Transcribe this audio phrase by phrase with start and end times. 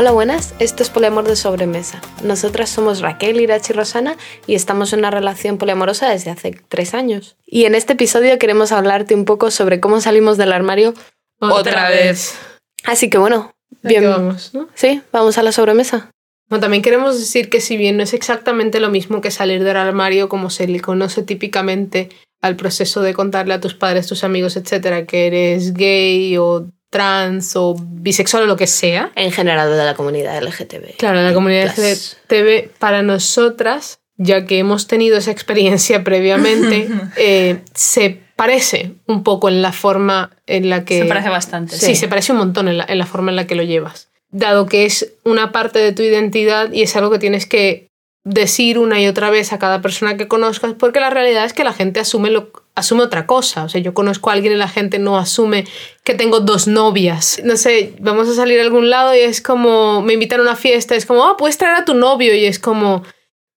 [0.00, 0.54] Hola, buenas.
[0.60, 2.00] Esto es Poliamor de Sobremesa.
[2.22, 4.16] Nosotras somos Raquel, Irachi y Rosana
[4.46, 7.36] y estamos en una relación poliamorosa desde hace tres años.
[7.44, 10.94] Y en este episodio queremos hablarte un poco sobre cómo salimos del armario
[11.40, 12.38] Otra vez.
[12.84, 13.50] Así que bueno,
[13.82, 14.08] Aquí bien.
[14.08, 14.68] vamos, ¿no?
[14.74, 16.12] Sí, vamos a la sobremesa.
[16.48, 19.76] Bueno, también queremos decir que si bien no es exactamente lo mismo que salir del
[19.76, 22.08] armario como se le conoce típicamente
[22.40, 27.54] al proceso de contarle a tus padres, tus amigos, etcétera, que eres gay o trans
[27.56, 29.12] o bisexual o lo que sea.
[29.14, 30.96] En general de la comunidad LGTB.
[30.96, 32.16] Claro, la comunidad Plus.
[32.30, 39.48] LGTB para nosotras, ya que hemos tenido esa experiencia previamente, eh, se parece un poco
[39.48, 41.00] en la forma en la que...
[41.00, 41.76] Se parece bastante.
[41.76, 44.10] Sí, se parece un montón en la, en la forma en la que lo llevas.
[44.30, 47.88] Dado que es una parte de tu identidad y es algo que tienes que
[48.24, 51.64] decir una y otra vez a cada persona que conozcas, porque la realidad es que
[51.64, 53.64] la gente asume, lo, asume otra cosa.
[53.64, 55.64] O sea, yo conozco a alguien y la gente no asume
[56.04, 57.40] que tengo dos novias.
[57.44, 60.56] No sé, vamos a salir a algún lado y es como, me invitan a una
[60.56, 63.02] fiesta, es como, ah, puedes traer a tu novio y es como,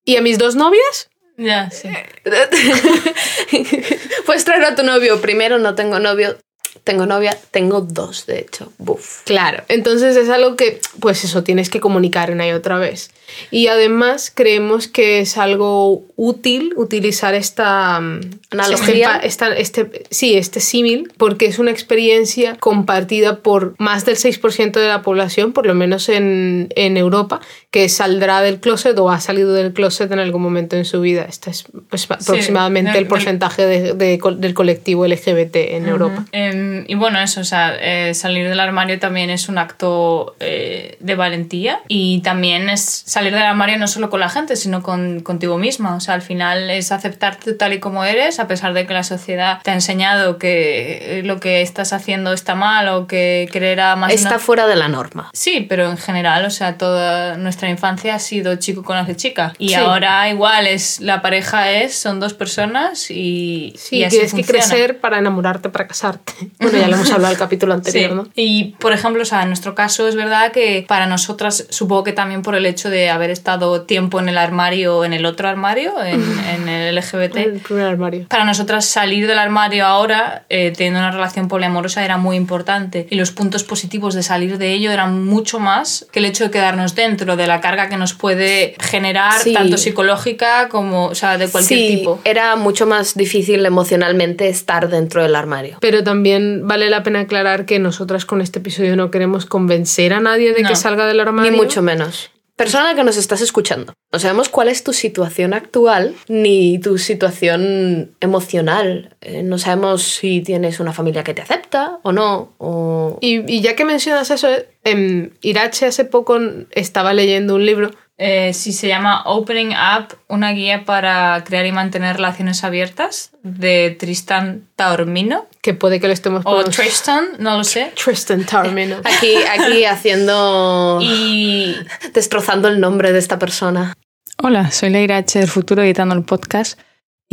[0.06, 1.10] ¿y a mis dos novias?
[1.38, 1.90] Ya, sí.
[4.26, 5.22] Puedes traer a tu novio.
[5.22, 6.38] Primero, no tengo novio.
[6.84, 7.38] Tengo novia.
[7.52, 8.72] Tengo dos, de hecho.
[8.78, 9.24] Buf.
[9.24, 13.12] Claro, entonces es algo que, pues eso, tienes que comunicar una y otra vez.
[13.52, 19.16] Y además creemos que es algo útil utilizar esta mm, Analogía.
[19.24, 24.72] Esta, esta- este, sí, este símil, porque es una experiencia compartida por más del 6%
[24.74, 27.40] de la población, por lo menos en, en Europa,
[27.72, 31.26] que saldrá del closet o ha salido del closet en algún momento en su vida.
[31.30, 36.26] Este es pues, aproximadamente el porcentaje de- del colectivo LGBT en Europa.
[36.34, 40.98] Em, y bueno, eso, o sea, eh, salir del armario también es un acto eh,
[41.00, 42.82] de valentía y también es
[43.22, 45.96] salir del armario no solo con la gente, sino con, contigo misma.
[45.96, 49.04] O sea, al final es aceptarte tal y como eres, a pesar de que la
[49.04, 53.50] sociedad te ha enseñado que eh, lo que estás haciendo está mal o que
[53.82, 55.30] a más Está una- fuera de la norma.
[55.34, 59.54] Sí, pero en general, o sea, toda nuestra infancia ha sido chico conoce chica.
[59.58, 59.76] Y Sí.
[59.76, 64.44] ahora igual es la pareja es, son dos personas y, Sí, y así tienes que
[64.44, 64.68] funciona.
[64.70, 66.34] crecer para enamorarte, para casarte.
[66.60, 68.16] Bueno, ya lo hemos hablado el capítulo anterior, Sí.
[68.16, 68.28] ¿no?
[68.36, 72.14] Y por ejemplo, o sea, en nuestro caso es verdad que para nosotras, supongo que
[72.14, 75.94] también por el hecho de haber estado tiempo en el armario, en el otro armario,
[76.04, 77.36] en, en el LGBT.
[77.38, 78.26] El primer armario.
[78.30, 83.08] Para nosotras salir del armario ahora, eh, teniendo una relación poliamorosa, era muy importante.
[83.10, 86.52] Y los puntos positivos de salir de ello eran mucho más que el hecho de
[86.52, 89.54] quedarnos dentro, de la carga que nos puede generar, Sí.
[89.54, 92.20] tanto psicológica como, o sea, de cualquier sí, tipo.
[92.24, 95.78] era mucho más difícil emocionalmente estar dentro del armario.
[95.82, 100.20] Pero también vale la pena aclarar que nosotras con este episodio no queremos convencer a
[100.20, 100.70] nadie de No.
[100.70, 101.52] que salga del armario.
[101.52, 102.30] Ni mucho menos.
[102.62, 108.16] Persona que nos estás escuchando, no sabemos cuál es tu situación actual ni tu situación
[108.20, 109.16] emocional.
[109.20, 113.18] Eh, no sabemos si tienes una familia que te acepta o no.
[113.20, 114.48] Y, y ya que mencionas eso,
[114.84, 116.38] en Irache hace poco
[116.70, 117.90] estaba leyendo un libro.
[118.24, 123.98] Eh, sí, se llama Opening Up, una guía para crear y mantener relaciones abiertas de
[124.00, 125.48] Tristan Taormino.
[125.64, 127.92] Que puede que lo estemos O Tristan, no lo sé.
[127.96, 128.98] Tristan Taormino.
[129.04, 131.00] Aquí, aquí haciendo...
[131.02, 131.76] Y
[132.14, 133.96] destrozando el nombre de esta persona.
[134.38, 135.40] Hola, soy Leira H.
[135.40, 136.80] del futuro editando el podcast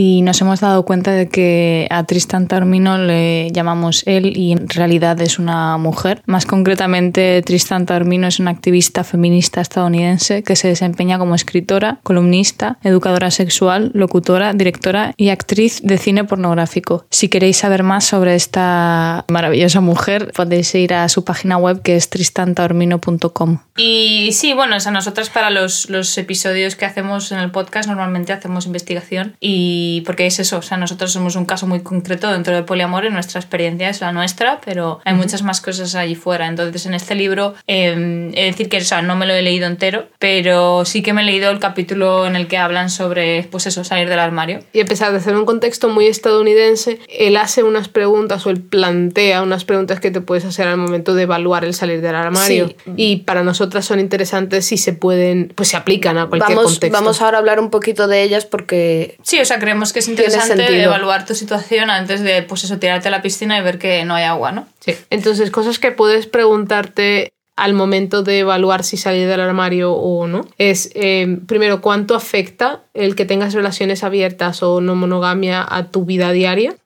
[0.00, 4.68] y nos hemos dado cuenta de que a Tristan Taormino le llamamos él y en
[4.68, 6.22] realidad es una mujer.
[6.24, 12.78] Más concretamente, Tristan Taormino es una activista feminista estadounidense que se desempeña como escritora, columnista,
[12.84, 17.04] educadora sexual, locutora, directora y actriz de cine pornográfico.
[17.10, 21.96] Si queréis saber más sobre esta maravillosa mujer, podéis ir a su página web que
[21.96, 23.58] es tristantaormino.com.
[23.76, 27.88] Y sí, bueno, o sea, nosotras para los, los episodios que hacemos en el podcast
[27.88, 32.30] normalmente hacemos investigación y porque es eso, o sea, nosotros somos un caso muy concreto
[32.30, 36.14] dentro del poliamor y nuestra experiencia es la nuestra, pero hay muchas más cosas allí
[36.14, 36.46] fuera.
[36.46, 39.42] Entonces, en este libro, eh, he de decir que, o sea, no me lo he
[39.42, 43.44] leído entero, pero sí que me he leído el capítulo en el que hablan sobre,
[43.50, 44.60] pues eso, salir del armario.
[44.72, 48.60] Y a pesar de ser un contexto muy estadounidense, él hace unas preguntas o él
[48.60, 52.68] plantea unas preguntas que te puedes hacer al momento de evaluar el salir del armario.
[52.68, 52.76] Sí.
[52.96, 56.98] Y para nosotras son interesantes si se pueden, pues se aplican a cualquier Vamos, contexto.
[56.98, 60.08] vamos ahora a hablar un poquito de ellas porque Sí, o sea, creemos que es
[60.08, 64.04] interesante evaluar tu situación antes de, pues eso, tirarte a la piscina y ver que
[64.04, 64.66] no hay agua, ¿no?
[64.80, 64.94] Sí.
[65.10, 70.46] Entonces, cosas que puedes preguntarte al momento de evaluar si salir del armario o no
[70.58, 76.04] es, eh, primero, cuánto afecta el que tengas relaciones abiertas o no monogamia a tu
[76.04, 76.76] vida diaria.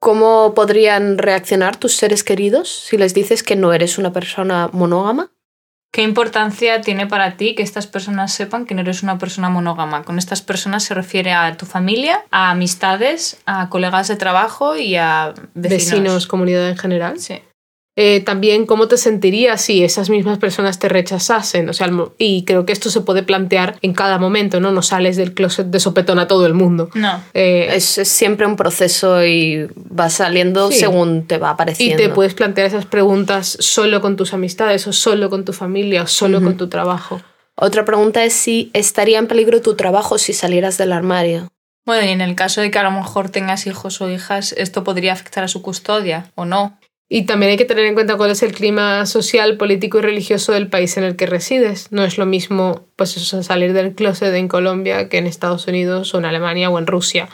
[0.00, 5.30] ¿Cómo podrían reaccionar tus seres queridos si les dices que no eres una persona monógama?
[5.92, 10.04] ¿Qué importancia tiene para ti que estas personas sepan que no eres una persona monógama?
[10.04, 14.96] Con estas personas se refiere a tu familia, a amistades, a colegas de trabajo y
[14.96, 15.90] a vecinos.
[15.90, 17.20] Vecinos, comunidad en general.
[17.20, 17.42] Sí.
[17.94, 21.68] Eh, también cómo te sentirías si esas mismas personas te rechazasen.
[21.68, 24.72] O sea, y creo que esto se puede plantear en cada momento, ¿no?
[24.72, 26.88] No sales del closet de sopetón a todo el mundo.
[26.94, 27.22] No.
[27.34, 30.78] Eh, Es, es siempre un proceso y va saliendo Sí.
[30.80, 32.02] según te va y apareciendo.
[32.02, 36.06] te puedes plantear esas preguntas solo con tus amistades o solo con tu familia o
[36.06, 37.20] solo con tu trabajo.
[37.56, 41.48] Otra pregunta es si estaría en peligro tu trabajo si salieras del armario.
[41.84, 44.82] Bueno, y en el caso de que a lo mejor tengas hijos o hijas, ¿esto
[44.84, 46.78] podría afectar a su custodia o no?
[47.14, 50.52] Y también hay que tener en cuenta cuál es el clima social, político y religioso
[50.52, 51.88] del país en el que resides.
[51.90, 56.14] No es lo mismo pues eso, salir del closet en Colombia que en Estados Unidos
[56.14, 57.28] o en Alemania o en Rusia.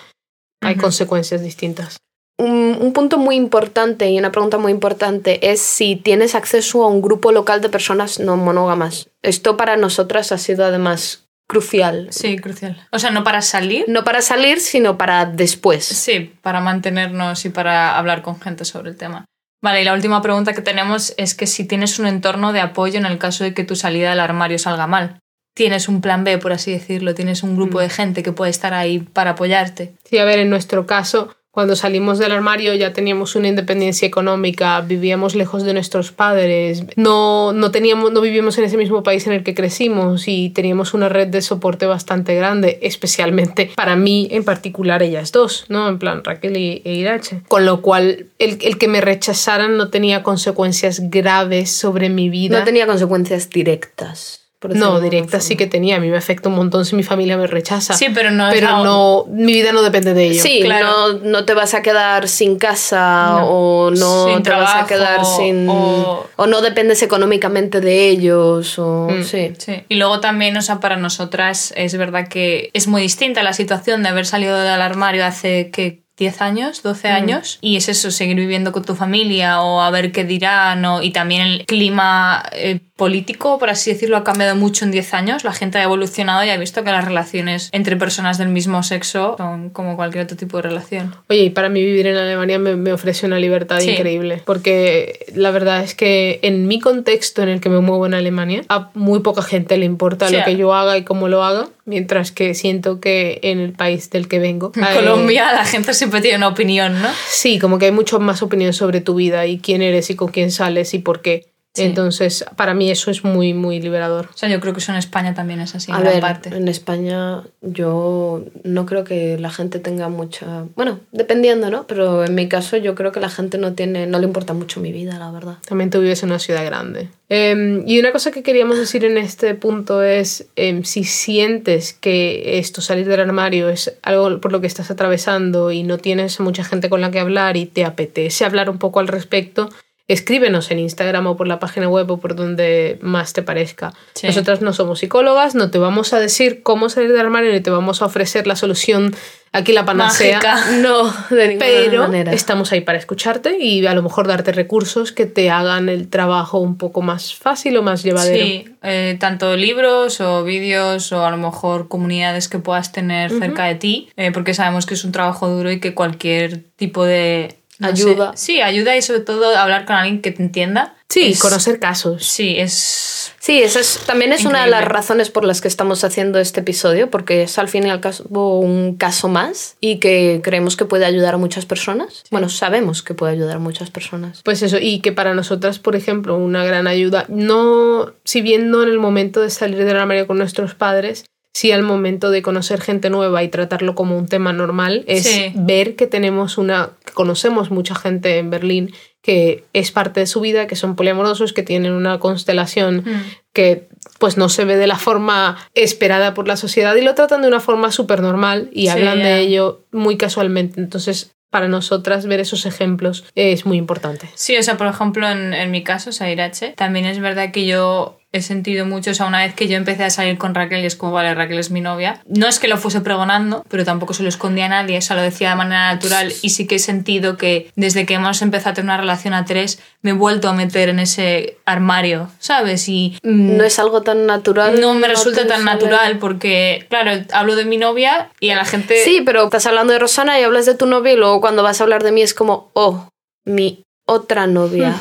[0.63, 1.97] Hay consecuencias distintas.
[2.41, 6.89] Un, un punto muy importante y una pregunta muy importante es si tienes acceso a
[6.89, 9.11] un grupo local de personas no monógamas.
[9.23, 12.09] Esto para nosotras ha sido además crucial.
[12.11, 12.85] Sí, crucial.
[12.91, 15.85] O sea, no para salir, No para salir, sino para después.
[15.85, 19.25] sí, para mantenernos y para hablar con gente sobre el tema.
[19.61, 22.99] Vale, y la última pregunta que tenemos es que si tienes un entorno de apoyo
[22.99, 25.19] en el caso de que tu salida del armario salga mal.
[25.55, 28.73] Tienes un plan B, por así decirlo, tienes un grupo de gente que puede estar
[28.75, 29.97] ahí para apoyarte.
[30.05, 34.81] Sí, a ver, en nuestro caso, cuando salimos del armario ya teníamos una independencia económica,
[34.83, 39.33] vivíamos lejos de nuestros padres, no, no, teníamos, no vivíamos en ese mismo país en
[39.33, 44.45] el que crecimos y teníamos una red de soporte bastante grande, especialmente para mí en
[44.45, 45.89] particular ellas dos, ¿no?
[45.89, 47.43] En plan Raquel y, e Irache.
[47.49, 52.61] Con lo cual, el, el que me rechazaran no tenía consecuencias graves sobre mi vida.
[52.61, 54.48] No tenía consecuencias directas.
[54.75, 55.97] No, directa sí que tenía.
[55.97, 57.95] A mí me afecta un montón si mi familia me rechaza.
[57.95, 60.43] Sí, pero no Pero no, mi vida no depende de ello.
[60.43, 61.13] Sí, claro.
[61.13, 63.47] no, no te vas a quedar sin casa No.
[63.49, 65.69] o no Sin te vas a quedar sin...
[65.69, 66.47] o- O...
[66.49, 69.09] no dependes económicamente de ellos o...
[69.11, 69.23] Mm.
[69.23, 69.53] Sí.
[69.59, 69.85] Sí.
[69.89, 74.03] Y luego también, o sea, para nosotras es verdad que es muy distinta la situación
[74.03, 78.37] de haber salido del armario hace que 10 años, 12 años, y es eso, seguir
[78.37, 82.81] viviendo con tu familia o a ver qué dirán, o- y también el clima eh,
[82.97, 86.51] político, por así decirlo, ha cambiado mucho en 10 años, la gente ha evolucionado y
[86.51, 90.57] ha visto que las relaciones entre personas del mismo sexo son como cualquier otro tipo
[90.57, 91.15] de relación.
[91.29, 93.91] Oye, y para mí vivir en Alemania me, me ofrece una libertad Sí.
[93.91, 98.15] increíble, porque la verdad es que en mi contexto en el que me muevo en
[98.15, 100.37] Alemania, a muy poca gente le importa Sí.
[100.37, 104.11] lo que yo haga y cómo lo haga, mientras que siento que en el país
[104.11, 104.73] del que vengo...
[104.77, 107.09] En hay- Colombia la gente siempre una opinión, ¿no?
[107.29, 110.29] Sí, como que hay mucho más opinión sobre tu vida y quién eres y con
[110.29, 111.53] quién sales y por qué.
[111.75, 111.85] Sí.
[111.85, 114.31] Entonces, para mí eso es muy, muy liberador.
[114.35, 116.21] O sea, yo creo que eso en España también es así, en A gran ver,
[116.21, 116.49] parte.
[116.57, 120.65] en España yo no creo que la gente tenga mucha...
[120.75, 121.87] Bueno, dependiendo, ¿no?
[121.87, 124.07] Pero en mi caso yo creo que la gente no tiene...
[124.07, 125.59] No le importa mucho mi vida, la verdad.
[125.69, 127.11] También tú vives en una ciudad grande.
[127.29, 132.59] Em, y una cosa que queríamos decir en este punto es, em, si sientes que
[132.59, 136.65] esto, salir del armario, es algo por lo que estás atravesando y no tienes mucha
[136.65, 139.69] gente con la que hablar y te apetece hablar un poco al respecto,
[140.09, 143.93] escríbenos en Instagram o por la página web o por donde más te parezca.
[144.15, 144.27] Sí.
[144.27, 147.71] Nosotras no somos psicólogas, no te vamos a decir cómo salir del armario ni te
[147.71, 149.15] vamos a ofrecer la solución
[149.53, 150.41] aquí la panacea.
[150.43, 150.71] Mágica.
[150.79, 152.33] No, de ninguna Pero manera.
[152.33, 156.59] estamos ahí para escucharte y a lo mejor darte recursos que te hagan el trabajo
[156.59, 158.45] un poco más fácil o más llevadero.
[158.45, 163.65] Sí, eh, tanto libros o vídeos o a lo mejor comunidades que puedas tener cerca
[163.65, 167.57] de ti, eh, porque sabemos que es un trabajo duro y que cualquier tipo de
[167.79, 168.33] no sé, Ayuda.
[168.37, 170.95] sí, ayuda y sobre todo hablar con alguien que te entienda.
[171.09, 172.27] Sí, es- conocer casos.
[172.27, 173.33] Sí, es.
[173.41, 176.61] Sí, esa es, también es una de las razones por las que estamos haciendo este
[176.61, 180.85] episodio, porque es al fin y al cabo un caso más y que creemos que
[180.85, 182.25] puede ayudar a muchas personas.
[182.31, 184.43] Bueno, sabemos que puede ayudar a muchas personas.
[184.45, 188.83] Pues eso, y que para nosotras, por ejemplo, una gran ayuda, no, si bien no
[188.83, 191.25] en el momento de salir del armario con nuestros padres,
[191.59, 195.53] sí al momento de conocer gente nueva y tratarlo como un tema normal, es Sí.
[195.57, 200.41] ver que tenemos una, que conocemos mucha gente en Berlín que es parte de su
[200.41, 203.23] vida, que son poliamorosos, que tienen una constelación Mm.
[203.53, 203.89] que
[204.21, 207.49] pues no se ve de la forma esperada por la sociedad y lo tratan de
[207.49, 210.81] una forma súper normal y Sí, hablan de ello muy casualmente.
[210.81, 214.29] Entonces, para nosotras ver esos ejemplos es muy importante.
[214.35, 217.51] Sí, o sea, por ejemplo, en, en mi caso, o sea, Irache, también es verdad
[217.53, 220.55] que yo he sentido mucho, o sea, una vez que yo empecé a salir con
[220.55, 223.65] Raquel y es como, vale, Raquel es mi novia, no es que lo fuese pregonando,
[223.71, 226.51] pero tampoco se lo escondía a nadie, o sea, lo decía de manera natural y
[226.51, 229.81] sí que he sentido que desde que hemos empezado a tener una relación a tres,
[230.03, 232.89] me he vuelto a meter en ese armario, ¿sabes?
[232.89, 234.79] Y mm, No es algo tan natural.
[234.79, 239.03] no me resulta tan natural porque, claro, hablo de mi novia y a la gente...
[239.05, 241.81] Sí, pero estás hablando de Rosana y hablas de tu novia y luego cuando vas
[241.81, 243.09] a hablar de mí es como, oh,
[243.47, 244.95] mi otra novia.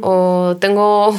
[0.00, 1.14] o tengo...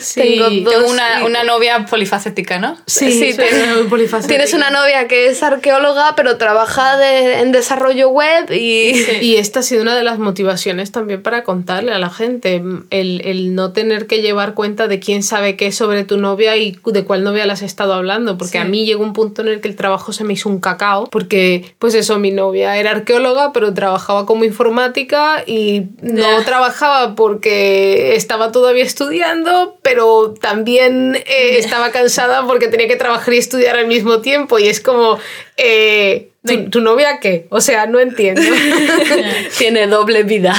[0.00, 2.76] Sí, Tengo dos- Tengo una, una novia polifacética, ¿no?
[2.86, 4.28] Sí, Sí, tienes- polifacética.
[4.28, 8.92] Tienes una novia que es arqueóloga, pero trabaja de- en desarrollo web y...
[9.28, 13.20] Y esta ha sido una de las motivaciones también para contarle a la gente, el,
[13.24, 17.04] el no tener que llevar cuenta de quién sabe qué sobre tu novia y de
[17.04, 18.58] cuál novia le has estado hablando, porque Sí.
[18.58, 21.06] a mí llegó un punto en el que el trabajo se me hizo un cacao,
[21.10, 28.14] porque pues eso, mi novia era arqueóloga, pero trabajaba como informática y no trabajaba porque
[28.16, 33.86] estaba todavía estudiando, pero también eh, estaba cansada porque tenía que trabajar y estudiar al
[33.86, 35.18] mismo tiempo y es como...
[35.56, 37.46] eh, ¿tu, tu novia qué?
[37.48, 38.42] O sea, no entiendo.
[39.58, 40.54] Tiene doble vida.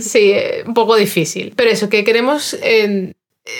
[0.00, 1.52] Sí, eh, un poco difícil.
[1.54, 3.12] Pero eso, que queremos eh,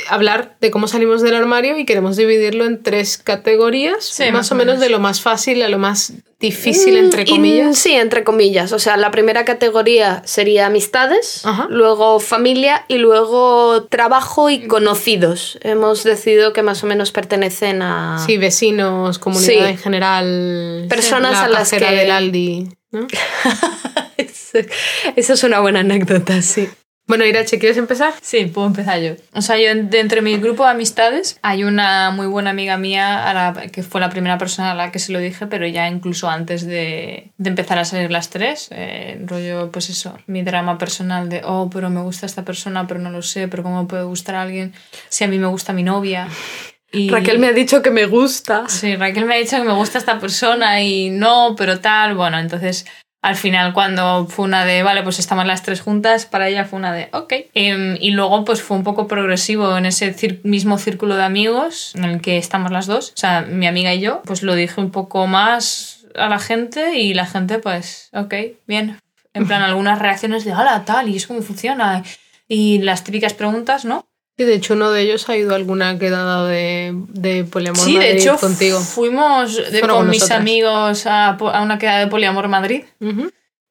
[0.09, 4.53] hablar de cómo salimos del armario y queremos dividirlo en tres categorías, Sí, más, más
[4.53, 4.81] o menos menos.
[4.81, 7.79] de lo más fácil a lo más difícil, entre Mm, y- comillas.
[7.79, 8.73] sí, entre comillas.
[8.73, 11.67] O sea, la primera categoría sería amistades, Ajá.
[11.69, 15.59] luego familia y luego trabajo y conocidos.
[15.63, 18.23] Hemos decidido que más o menos pertenecen a...
[18.25, 19.71] Sí, vecinos, comunidad Sí.
[19.73, 20.87] en general.
[20.89, 22.69] Personas la a las que- del Aldi.
[22.91, 23.07] ¿no?
[24.17, 26.69] Esa es una buena anécdota, sí.
[27.07, 28.15] Bueno, Irache, ¿quieres empezar?
[28.23, 29.13] Sí, puedo empezar yo.
[29.35, 33.29] O sea, yo de entre mi grupo de amistades hay una muy buena amiga mía
[33.29, 35.87] a la- que fue la primera persona a la que se lo dije, pero ya
[35.87, 40.79] incluso antes de, de empezar a salir las tres, eh, rollo, pues eso, mi drama
[40.79, 44.05] personal de, oh, pero me gusta esta persona, pero no lo sé, pero ¿cómo puede
[44.05, 44.73] gustar a alguien
[45.11, 46.27] si a mí me gusta mi novia?
[46.91, 47.11] Y...
[47.11, 48.65] Raquel me ha dicho que me gusta.
[48.69, 52.15] Sí, Raquel me ha dicho que me gusta esta persona y no, pero tal.
[52.15, 52.87] Bueno, entonces
[53.25, 56.79] al final cuando fue una de, vale, pues estamos las tres juntas, para ella fue
[56.79, 57.33] una de, ok.
[57.55, 61.95] Em, y luego pues fue un poco progresivo en ese cir- mismo círculo de amigos
[61.95, 64.79] en el que estamos las dos, o sea, mi amiga y yo, pues lo dije
[64.81, 68.35] un poco más a la gente y la gente pues, ok,
[68.67, 69.01] bien.
[69.33, 72.03] En plan, algunas reacciones de, hola, tal, y eso cómo funciona.
[72.47, 74.07] Y las típicas preguntas, ¿no?
[74.37, 77.93] Y de hecho uno de ellos ha ido a alguna quedada de, de poliamor Sí,
[77.93, 78.81] de Madrid hecho, contigo.
[78.81, 82.85] fuimos de- con con mis amigos a, una quedada de Poliamor Madrid.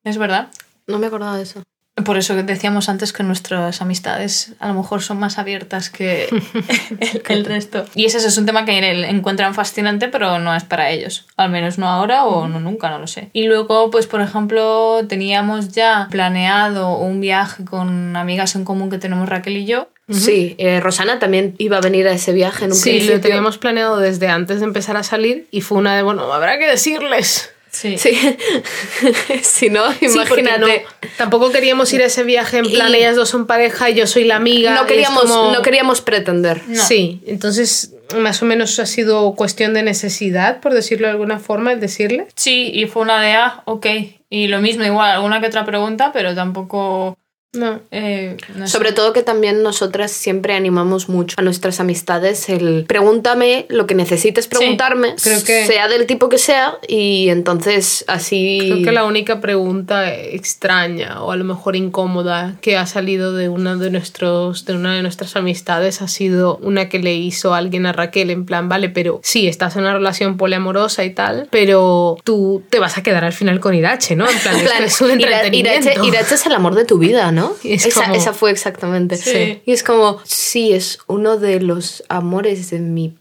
[0.05, 0.47] Es verdad.
[0.87, 1.63] No me acordaba de eso.
[2.05, 6.27] Por eso decíamos antes que nuestras amistades a lo mejor son más abiertas que
[6.99, 7.85] el, el resto.
[7.93, 8.79] Y ese es un tema que
[9.09, 11.27] encuentran fascinante, pero no es para ellos.
[11.37, 13.29] Al menos no ahora o no nunca, no lo sé.
[13.33, 18.97] Y luego, pues por ejemplo, teníamos ya planeado un viaje con amigas en común que
[18.97, 19.89] tenemos Raquel y yo.
[20.11, 23.15] Sí, eh, Rosana también iba a venir a ese viaje en un Sí, principio.
[23.15, 26.59] lo teníamos planeado desde antes de empezar a salir y fue una de, bueno, habrá
[26.59, 27.49] que decirles.
[27.71, 27.97] Sí.
[27.97, 28.11] Sí.
[29.41, 30.59] si no, Sí, imagínate.
[30.59, 33.95] no- tampoco queríamos ir a ese viaje en plan, Y- ellas dos son pareja y
[33.95, 34.75] yo soy la amiga.
[34.75, 36.61] no, queríamos, como- no queríamos pretender.
[36.67, 36.83] No.
[36.83, 41.71] Sí, entonces más o menos ha sido cuestión de necesidad, por decirlo de alguna forma,
[41.73, 42.27] el decirle.
[42.35, 43.87] Sí, y fue una de, ah, ok.
[44.29, 47.17] Y lo mismo, igual, alguna que otra pregunta, pero tampoco...
[47.53, 47.81] No.
[47.91, 48.71] eh, no sé.
[48.73, 53.93] Sobre todo que también nosotras siempre animamos mucho a nuestras amistades el pregúntame lo que
[53.95, 58.57] necesites preguntarme, creo que- sea del tipo que sea, y entonces así...
[58.59, 63.49] Creo que la única pregunta extraña o a lo mejor incómoda que ha salido de
[63.49, 67.85] una de nuestros de una de nuestras amistades ha sido una que le hizo alguien
[67.85, 72.17] a Raquel en plan, vale, pero sí, estás en una relación poliamorosa y tal, pero
[72.23, 74.27] tú te vas a quedar al final con Irache, ¿no?
[74.29, 75.89] En plan, esto es un entretenimiento.
[75.89, 77.42] Irache, Irache es el amor de tu vida, ¿no?
[77.63, 79.17] Es esa, como- esa fue exactamente.
[79.17, 79.61] Sí.
[79.65, 83.15] Y es como, sí, es uno de los amores de mi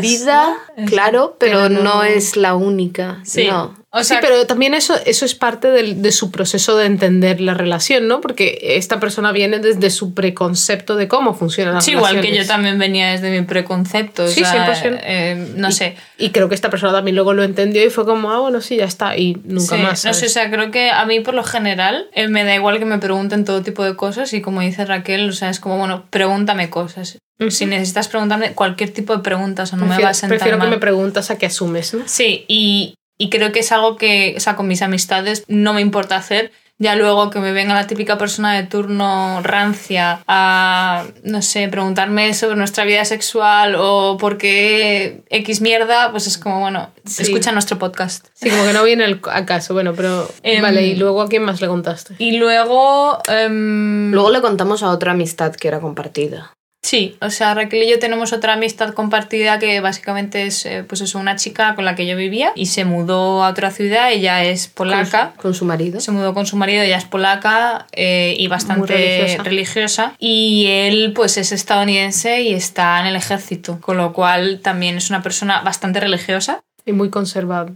[0.00, 0.56] vida,
[0.86, 1.82] claro, pero, Pero no...
[1.82, 3.20] no- es la única.
[3.24, 3.46] Sí.
[3.46, 3.74] No.
[3.96, 7.40] O sea, sí, pero también eso, eso es parte del- de su proceso de entender
[7.40, 8.20] la relación, ¿no?
[8.20, 12.22] Porque esta persona viene desde su preconcepto de cómo funcionan las Sí, igual que yo
[12.34, 12.48] relaciones.
[12.48, 14.24] también venía desde mi preconcepto.
[14.24, 14.98] o Sí, sea, 100%.
[15.02, 15.96] eh, no sé.
[16.18, 18.76] Y creo que esta persona también luego lo entendió y fue como, ah, bueno, sí,
[18.76, 19.16] ya está.
[19.16, 19.90] Y nunca Sí, más.
[19.92, 20.18] no ¿sabes?
[20.18, 22.84] sé, o sea, creo que a mí por lo general eh, me da igual que
[22.84, 26.06] me pregunten todo tipo de cosas y como dice Raquel, o sea, es como, bueno,
[26.10, 27.18] pregúntame cosas.
[27.38, 27.50] Ujú.
[27.50, 30.56] Si necesitas preguntarme cualquier tipo de preguntas o no me prefiero va a sentar prefiero
[30.58, 30.70] que mal.
[30.70, 32.02] me preguntas a que asumes, ¿no?
[32.06, 35.80] Sí, y, y creo que es algo que, o sea, con mis amistades no me
[35.80, 36.52] importa hacer.
[36.78, 42.34] Ya luego que me venga la típica persona de turno rancia a, no sé, preguntarme
[42.34, 47.22] sobre nuestra vida sexual o por qué X mierda, pues es como, bueno, Sí.
[47.22, 48.26] escucha nuestro podcast.
[48.34, 49.72] Sí, como que no viene al a caso.
[49.72, 50.28] Bueno, pero.
[50.42, 52.14] Em, vale, y luego a quién más le contaste.
[52.18, 53.20] Y luego...
[53.26, 56.52] em, Luego le contamos a otra amistad que era compartida.
[56.86, 61.00] Sí, o sea, Raquel y yo tenemos otra amistad compartida que básicamente es, eh, pues
[61.00, 64.44] eso, una chica con la que yo vivía y se mudó a otra ciudad, ella
[64.44, 65.32] es polaca.
[65.36, 65.98] Con su marido.
[65.98, 69.42] Se mudó con su marido, ella es polaca eh, y bastante religiosa.
[69.42, 70.14] religiosa.
[70.20, 75.10] Y él, pues, es estadounidense y está en el ejército, con lo cual también es
[75.10, 76.62] una persona bastante religiosa.
[76.84, 77.72] Y muy conservador.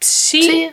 [0.00, 0.70] Sí, Sí,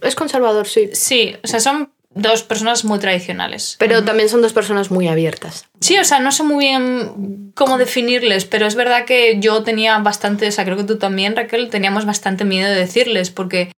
[0.00, 0.88] es conservador, sí.
[0.94, 3.76] sí, o sea, son dos personas muy tradicionales.
[3.78, 5.66] Pero también son dos personas muy abiertas.
[5.80, 9.98] Sí, o sea, no sé muy bien cómo definirles, pero es verdad que yo tenía
[9.98, 13.72] bastante, o sea, creo que tú también, Raquel, teníamos bastante miedo de decirles, porque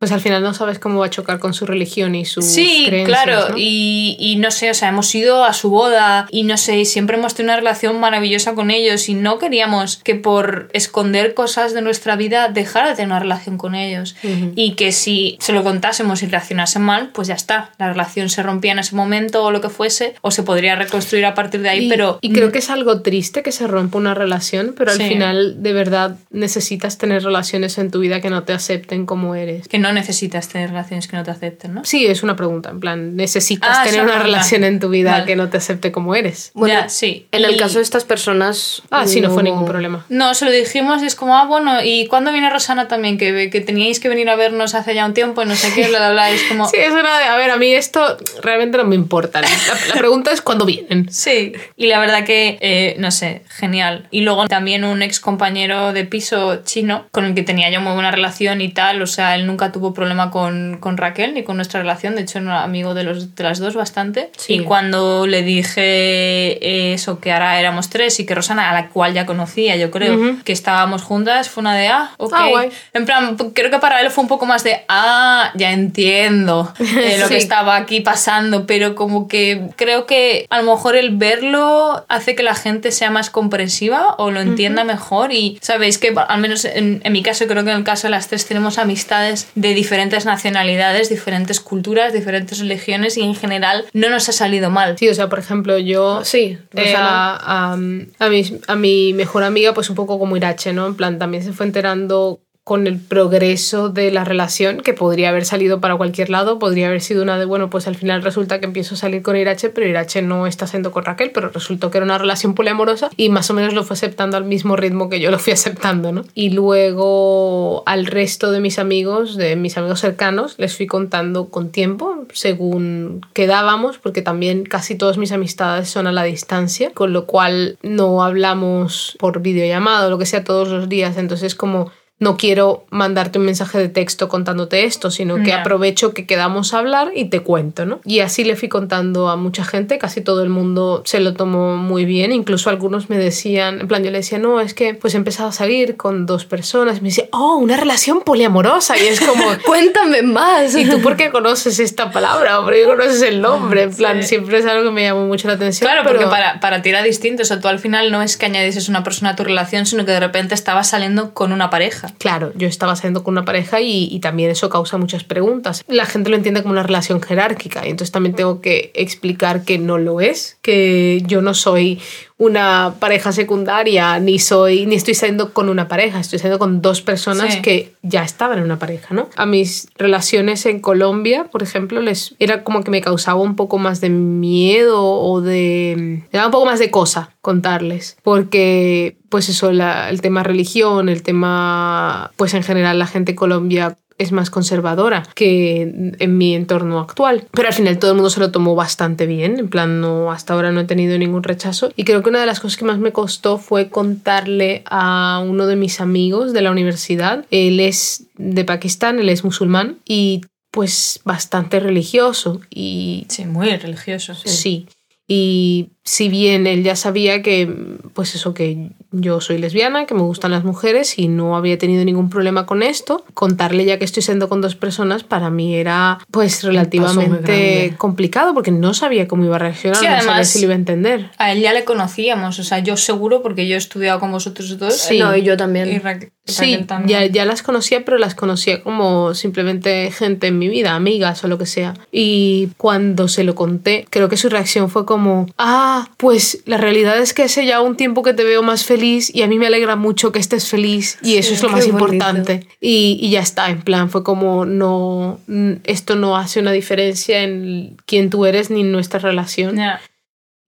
[0.00, 2.84] Pues al final no sabes cómo va a chocar con su religión y sus Sí,
[2.86, 3.54] creencias, claro, ¿no?
[3.58, 6.84] y, y no sé, o sea, hemos ido a su boda y no sé, y
[6.86, 11.74] siempre hemos tenido una relación maravillosa con ellos y no queríamos que por esconder cosas
[11.74, 14.16] de nuestra vida dejara de tener una relación con ellos
[14.56, 18.42] y que si se lo contásemos y reaccionasen mal, pues ya está, la relación se
[18.42, 21.68] rompía en ese momento o lo que fuese, o se podría reconstruir a partir de
[21.68, 22.18] ahí, y, pero...
[22.22, 25.08] y creo que es algo triste que se rompa una relación, pero al Sí.
[25.08, 29.68] final de verdad necesitas tener relaciones en tu vida que no te acepten como eres.
[29.68, 31.84] que no necesitas tener relaciones que no te acepten, ¿no?
[31.84, 34.26] Sí, es una pregunta, en plan, necesitas Ah, tener una pregunta.
[34.26, 35.24] relación en tu vida Vale.
[35.26, 36.50] que no te acepte como eres.
[36.54, 37.26] Bueno, Ya, sí.
[37.32, 38.82] En el Y- caso de estas personas.
[38.90, 40.04] Ah, sí, no fue ningún problema.
[40.08, 43.18] No, se lo dijimos y es como, ah, bueno, ¿y cuándo viene Rosana también?
[43.18, 45.88] Que, que teníais que venir a vernos hace ya un tiempo y no sé qué,
[45.88, 46.30] bla, bla, bla.
[46.30, 49.40] es como, Sí, eso era de, a ver, a mí esto realmente no me importa.
[49.40, 49.48] La,
[49.88, 51.08] la pregunta es cuándo vienen.
[51.20, 54.06] Sí, y la verdad que, eh, no sé, genial.
[54.10, 57.92] Y luego también un ex compañero de piso chino con el que tenía yo muy
[57.92, 61.56] buena relación y tal, o sea, él nunca tuvo problema con, con Raquel ni con
[61.56, 64.30] nuestra relación, de hecho era amigo de, los, de las dos bastante.
[64.36, 64.54] Sí.
[64.54, 69.14] Y cuando le dije eso, que ahora éramos tres y que Rosana, a la cual
[69.14, 72.32] ya conocía, yo creo, que estábamos juntas, fue una de, ah, ok.
[72.36, 72.70] Ah, guay.
[72.92, 77.16] En plan, creo que para él fue un poco más de, ah, ya entiendo eh,
[77.20, 77.40] lo que Sí.
[77.40, 82.42] estaba aquí pasando, pero como que creo que a lo mejor el verlo hace que
[82.42, 87.00] la gente sea más comprensiva o lo entienda mejor y sabéis que al menos en,
[87.04, 90.24] en mi caso, creo que en el caso de las tres tenemos amistades de diferentes
[90.24, 94.96] nacionalidades, diferentes culturas, diferentes religiones y en general no nos ha salido mal.
[94.98, 99.44] Sí, o sea, por ejemplo, yo Sí, eh, a, a, a mi, a mi mejor
[99.44, 100.86] amiga, pues un poco como Irache, ¿no?
[100.86, 105.44] En plan, también se fue enterando con el progreso de la relación, que podría haber
[105.44, 108.66] salido para cualquier lado, podría haber sido una de, bueno, pues al final resulta que
[108.66, 111.98] empiezo a salir con Irache, pero Irache no está saliendo con Raquel, pero resultó que
[111.98, 115.18] era una relación poliamorosa y más o menos lo fue aceptando al mismo ritmo que
[115.18, 116.22] yo lo fui aceptando, ¿no?
[116.32, 121.72] Y luego al resto de mis amigos, de mis amigos cercanos, les fui contando con
[121.72, 127.26] tiempo, según quedábamos, porque también casi todas mis amistades son a la distancia, con lo
[127.26, 132.36] cual no hablamos por videollamada o lo que sea todos los días, entonces como no
[132.36, 137.12] quiero mandarte un mensaje de texto contándote esto, sino que aprovecho que quedamos a hablar
[137.14, 138.00] y te cuento, ¿no?
[138.04, 141.76] Y así le fui contando a mucha gente, casi todo el mundo se lo tomó
[141.76, 145.14] muy bien, incluso algunos me decían, en plan, yo le decía, no, es que pues
[145.14, 149.06] he empezado a salir con dos personas, y me decía, oh, una relación poliamorosa, y
[149.06, 149.44] es como...
[149.66, 150.76] Cuéntame más.
[150.76, 152.60] ¿Y tú por qué conoces esta palabra?
[152.60, 153.84] ¿O por qué conoces el nombre?
[153.84, 155.88] En plan, siempre es algo que me llamó mucho la atención.
[155.88, 157.42] Claro, pero porque para, para ti era distinto.
[157.42, 160.04] O sea, tú al final no es que añadieses una persona a tu relación, sino
[160.04, 162.09] que de repente estabas saliendo con una pareja.
[162.18, 165.84] Claro, yo estaba saliendo con una pareja y, y también eso causa muchas preguntas.
[165.88, 169.78] La gente lo entiende como una relación jerárquica y entonces también tengo que explicar que
[169.78, 172.00] no lo es, que yo no soy
[172.40, 177.02] una pareja secundaria, ni soy, ni estoy saliendo con una pareja, estoy saliendo con dos
[177.02, 177.60] personas Sí.
[177.60, 179.28] que ya estaban en una pareja, ¿no?
[179.36, 183.76] A mis relaciones en Colombia, por ejemplo, les era como que me causaba un poco
[183.76, 189.50] más de miedo o de me daba un poco más de cosa contarles, porque pues
[189.50, 194.32] eso, la- el tema religión, el tema, pues en general la gente en Colombia es
[194.32, 197.44] más conservadora que en mi entorno actual.
[197.50, 200.54] Pero al final todo el mundo se lo tomó bastante bien, en plan, no, hasta
[200.54, 201.90] ahora no he tenido ningún rechazo.
[201.96, 205.66] Y creo que una de las cosas que más me costó fue contarle a uno
[205.66, 207.46] de mis amigos de la universidad.
[207.50, 214.34] Él es de Pakistán, él es musulmán y pues bastante religioso y Sí, muy religioso.
[214.34, 214.48] Sí.
[214.48, 214.86] Sí.
[215.32, 217.72] Y si bien él ya sabía que,
[218.14, 222.04] pues eso, que yo soy lesbiana, que me gustan las mujeres y no había tenido
[222.04, 226.18] ningún problema con esto, contarle ya que estoy siendo con dos personas para mí era
[226.30, 230.64] pues relativamente complicado porque no sabía cómo iba a reaccionar, Sí, no sabía si lo
[230.66, 231.30] iba a entender.
[231.38, 234.78] A él ya le conocíamos, o sea, yo seguro porque yo he estudiado con vosotros
[234.78, 234.96] dos.
[234.96, 235.18] Sí.
[235.18, 235.88] No, y yo también.
[235.88, 240.68] Y Raquel, Sí, ya, ya las conocía, pero las conocía como simplemente gente en mi
[240.68, 241.94] vida, amigas o lo que sea.
[242.10, 247.18] Y cuando se lo conté, creo que su reacción fue como, ah, pues la realidad
[247.18, 249.66] es que hace ya un tiempo que te veo más feliz y a mí me
[249.66, 252.04] alegra mucho que estés feliz y eso es lo más bonito.
[252.04, 252.66] importante.
[252.80, 255.38] Y, y ya está, en plan, fue como, no,
[255.84, 259.78] esto no hace una diferencia en quién tú eres ni en nuestra relación.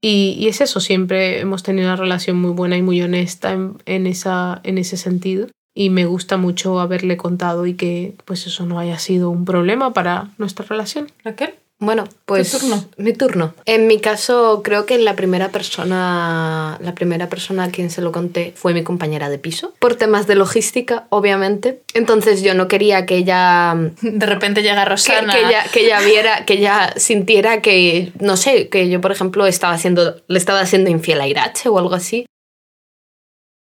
[0.04, 3.74] Y, y es eso, siempre hemos tenido una relación muy buena y muy honesta en,
[3.86, 5.48] en, esa, en ese sentido.
[5.74, 9.92] Y me gusta mucho haberle contado y que pues eso no haya sido un problema
[9.92, 11.10] para nuestra relación.
[11.24, 11.54] Raquel.
[11.78, 12.84] Bueno, pues Tu turno.
[12.96, 13.54] mi turno.
[13.64, 18.12] En mi caso, creo que la primera persona, la primera persona a quien se lo
[18.12, 21.82] conté fue mi compañera de piso, por temas de logística, obviamente.
[21.94, 25.32] Entonces yo no quería que ella De repente llega que, Rosana.
[25.32, 29.44] que ella, que ella viera, que ella sintiera que, no sé, que yo, por ejemplo,
[29.46, 32.26] estaba haciendo, le estaba haciendo infiel a Irache o algo así.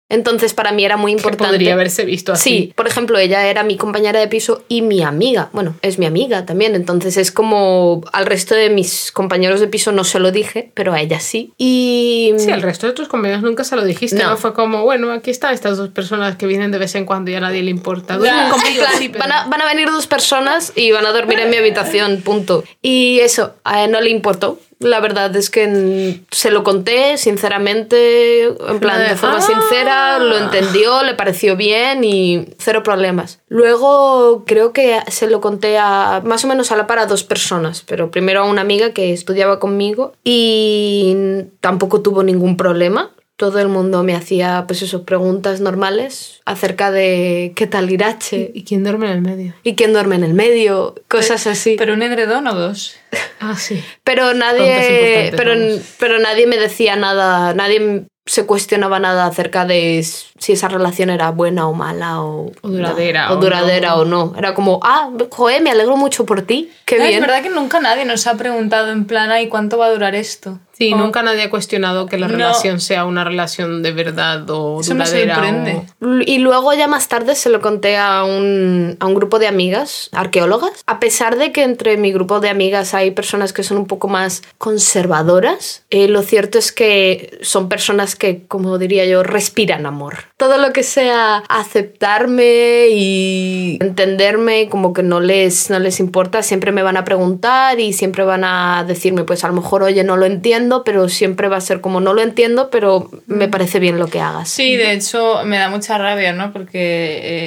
[0.09, 1.53] Entonces, para mí era muy Que importante.
[1.53, 2.49] podría haberse visto así.
[2.49, 5.49] Sí, por ejemplo, ella era mi compañera de piso y mi amiga.
[5.53, 6.73] Bueno, es mi amiga también.
[6.75, 10.93] Entonces es como al resto de mis compañeros de piso no se lo dije, pero
[10.93, 11.53] a ella sí.
[11.57, 12.33] Y.
[12.37, 14.31] Sí, al resto de tus compañeros nunca se lo dijiste, No.
[14.31, 14.37] ¿no?
[14.37, 17.35] Fue como, bueno, aquí están estas dos personas que vienen de vez en cuando y
[17.35, 18.15] a nadie le importa.
[18.17, 21.49] Conmigo, sí, pero- van, a, van a venir dos personas y van a dormir en
[21.51, 22.63] mi habitación, punto.
[22.81, 24.59] Y eso, a él no le importó.
[24.79, 29.41] La verdad es que se lo conté sinceramente, en plan, de forma Ah.
[29.41, 33.39] sincera, lo entendió, le pareció bien y cero problemas.
[33.49, 37.23] Luego creo que se lo conté a más o menos a la par a dos
[37.25, 41.13] personas, pero primero a una amiga que estudiaba conmigo y
[41.59, 43.11] tampoco tuvo ningún problema.
[43.39, 48.65] Todo el mundo me hacía, pues eso, preguntas normales acerca de qué tal Irache ¿Y
[48.65, 49.53] quién duerme en el medio?
[49.63, 51.75] y quién duerme en el medio, cosas así.
[51.77, 52.95] Pero un edredón o dos.
[53.41, 53.81] Ah, sí.
[54.03, 55.79] Pero nadie, pero, vamos.
[55.97, 61.31] pero nadie me decía nada, nadie se cuestionaba nada acerca de si esa relación era
[61.31, 63.95] buena o mala o, O duradera o, o duradera no.
[63.95, 64.33] o no.
[64.37, 67.21] Era como, ah, joder, me alegro mucho por ti, qué Ah, Es bien.
[67.21, 70.59] verdad que nunca nadie nos ha preguntado en plan, ¿y cuánto va a durar esto?
[70.79, 72.33] Sí, O- nunca nadie ha cuestionado que la No.
[72.33, 75.35] relación sea una relación de verdad o Eso me duradera.
[75.35, 75.81] sorprende.
[76.01, 79.47] o- Y luego ya más tarde se lo conté a un, a un grupo de
[79.47, 80.71] amigas, arqueólogas.
[80.87, 84.07] A pesar de que entre mi grupo de amigas hay personas que son un poco
[84.07, 90.15] más conservadoras, eh, lo cierto es que son personas que, como diría yo, respiran amor.
[90.37, 96.71] Todo lo que sea aceptarme y entenderme como que no les, no les importa, siempre
[96.71, 100.15] me van a preguntar y siempre van a decirme, pues a lo mejor, oye, no
[100.15, 103.99] lo entiendo, pero siempre va a ser como no lo entiendo, pero me parece bien
[103.99, 104.49] lo que hagas.
[104.49, 106.51] Sí, de hecho me da mucha rabia, ¿no?
[106.53, 106.79] Porque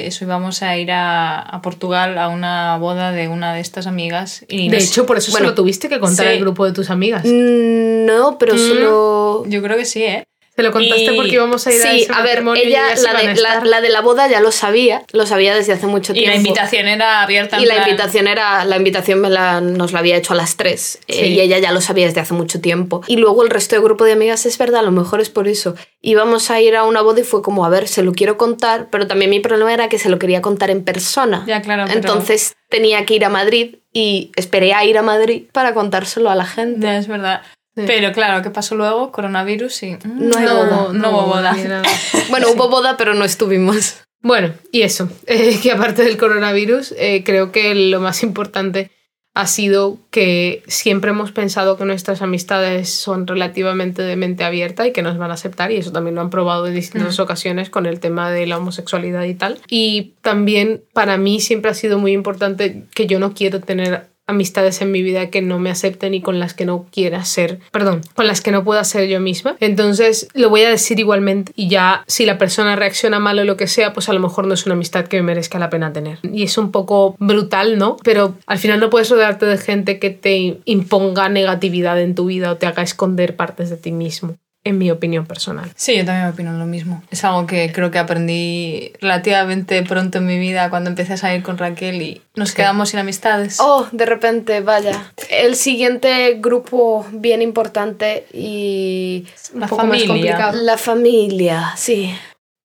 [0.02, 3.86] eh, eso íbamos a ir a, a Portugal a una boda de una de estas
[3.86, 4.44] amigas.
[4.48, 6.32] Y De nos- hecho, por eso Bueno, se lo tuviste que contar sí.
[6.32, 7.24] al grupo de tus amigas.
[7.24, 9.44] Mm, No, pero solo...
[9.46, 10.24] yo creo que sí, ¿eh?
[10.54, 12.66] Se lo contaste Y- porque íbamos a ir a Sí, ese a ver, matrimonio y
[12.66, 15.54] ella, ellas la a de, la, la de la boda ya lo sabía, lo sabía
[15.54, 16.30] desde hace mucho Y tiempo.
[16.30, 17.58] la invitación era abierta.
[17.58, 20.56] Y la plan- invitación era, la invitación me la, nos la había hecho a las
[20.58, 21.20] 3 Sí.
[21.24, 23.00] y ella ya lo sabía desde hace mucho tiempo.
[23.06, 25.48] Y luego el resto del grupo de amigas, es verdad, a lo mejor es por
[25.48, 25.74] eso.
[26.02, 28.88] Íbamos a ir a una boda y fue como, a ver, se lo quiero contar,
[28.90, 31.44] pero también mi problema era que se lo quería contar en persona.
[31.46, 35.44] Ya, claro, pero- Entonces tenía que ir a Madrid y esperé a ir a Madrid
[35.52, 36.86] para contárselo a la gente.
[36.86, 37.40] Ya, es verdad.
[37.74, 39.12] Pero claro, ¿qué pasó luego?
[39.12, 39.92] Coronavirus y...
[39.92, 40.92] mm, No hay boda.
[40.92, 41.56] no hubo boda.
[42.30, 44.02] Bueno, hubo boda, pero no estuvimos.
[44.20, 48.90] Bueno, y eso, eh, que aparte del coronavirus, eh, creo que lo más importante
[49.34, 54.92] ha sido que siempre hemos pensado que nuestras amistades son relativamente de mente abierta y
[54.92, 57.86] que nos van a aceptar y eso también lo han probado en distintas ocasiones con
[57.86, 59.58] el tema de la homosexualidad y tal.
[59.68, 64.82] Y también para mí siempre ha sido muy importante que yo no quiero tener amistades
[64.82, 68.00] en mi vida que no me acepten y con las que no quiera ser, perdón,
[68.14, 69.56] con las que no pueda ser yo misma.
[69.60, 73.56] Entonces lo voy a decir igualmente y ya si la persona reacciona mal o lo
[73.56, 75.92] que sea, pues a lo mejor no es una amistad que me merezca la pena
[75.92, 76.18] tener.
[76.22, 77.96] Y es un poco brutal, ¿no?
[78.02, 82.52] Pero al final no puedes rodearte de gente que te imponga negatividad en tu vida
[82.52, 84.36] o te haga esconder partes de ti mismo.
[84.64, 85.68] En mi opinión personal.
[85.74, 87.02] Sí, yo también opino lo mismo.
[87.10, 91.42] Es algo que creo que aprendí relativamente pronto en mi vida cuando empecé a salir
[91.42, 93.58] con Raquel y nos quedamos sin amistades.
[93.60, 95.10] Oh, de repente, vaya.
[95.30, 100.06] El siguiente grupo bien importante y La un poco más familia.
[100.06, 100.62] complicado.
[100.62, 102.14] la familia, sí.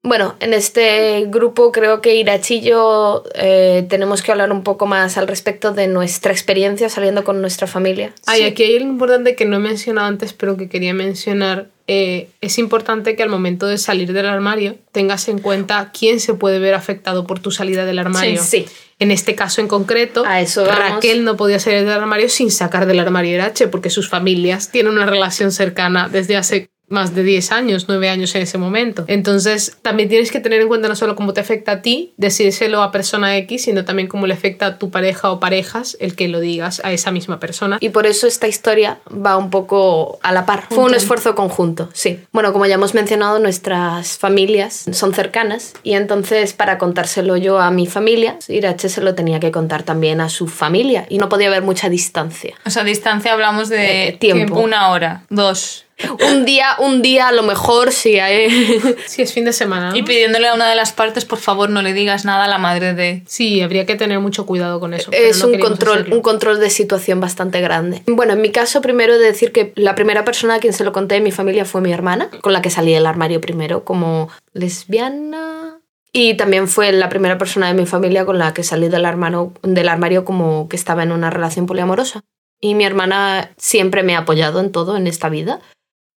[0.03, 4.86] Bueno, en este grupo creo que Irachi y yo eh, tenemos que hablar un poco
[4.86, 8.13] más al respecto de nuestra experiencia saliendo con nuestra familia.
[8.25, 11.67] Ay, aquí hay algo importante que no he mencionado antes, pero que quería mencionar.
[11.88, 16.33] Eh, es importante que al momento de salir del armario tengas en cuenta quién se
[16.33, 18.41] puede ver afectado por tu salida del armario.
[18.41, 18.73] Sí, sí.
[18.99, 20.79] En este caso en concreto, A eso vamos.
[20.79, 24.93] Raquel no podía salir del armario sin sacar del armario Irache, porque sus familias tienen
[24.93, 29.04] una relación cercana desde hace más de 10 años, 9 años en ese momento.
[29.08, 32.82] Entonces, también tienes que tener en cuenta no solo cómo te afecta a ti, decírselo
[32.82, 36.28] a persona X, sino también cómo le afecta a tu pareja o parejas el que
[36.28, 37.78] lo digas a esa misma persona.
[37.82, 40.63] Y por eso esta historia va un poco a la par.
[40.69, 42.19] Fue un esfuerzo conjunto, sí.
[42.32, 47.69] Bueno, como ya hemos mencionado, nuestras familias son cercanas y entonces para contárselo yo a
[47.71, 51.47] mi familia, Irache se lo tenía que contar también a su familia y no podía
[51.47, 52.56] haber mucha distancia.
[52.65, 54.60] O sea, distancia hablamos de Eh, tiempo.
[54.60, 55.84] una hora, dos.
[56.19, 58.47] Un día, un día a lo mejor sí hay.
[59.07, 59.91] Sí, es fin de semana.
[59.91, 59.95] ¿no?
[59.95, 62.57] Y pidiéndole a una de las partes, por favor, no le digas nada a la
[62.57, 63.23] madre de...
[63.25, 65.12] Sí, habría que tener mucho cuidado con eso.
[65.12, 66.15] Es no un control, hacerlo.
[66.15, 68.03] un control de situación bastante grande.
[68.05, 70.83] Bueno, en mi caso, primero he de decir que la primera persona a quien se
[70.83, 73.83] lo conté en mi familia fue mi hermana, con la que salí del armario primero
[73.83, 75.79] como lesbiana.
[76.13, 79.53] Y también fue la primera persona de mi familia con la que salí del armario,
[79.62, 82.21] del armario como que estaba en una relación poliamorosa.
[82.60, 85.60] Y mi hermana siempre me ha apoyado en todo en esta vida.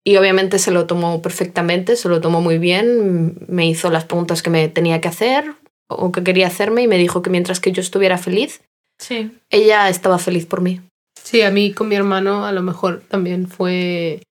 [0.04, 4.42] Y obviamente se lo tomó perfectamente, se lo tomó muy bien, me hizo las preguntas
[4.42, 5.54] que me tenía que hacer
[5.88, 8.62] o que quería hacerme y me dijo que mientras que yo estuviera feliz,
[8.98, 9.32] Sí.
[9.50, 10.80] ella estaba feliz por mí.
[11.22, 14.22] Sí, a mí con mi hermano a lo mejor también fue,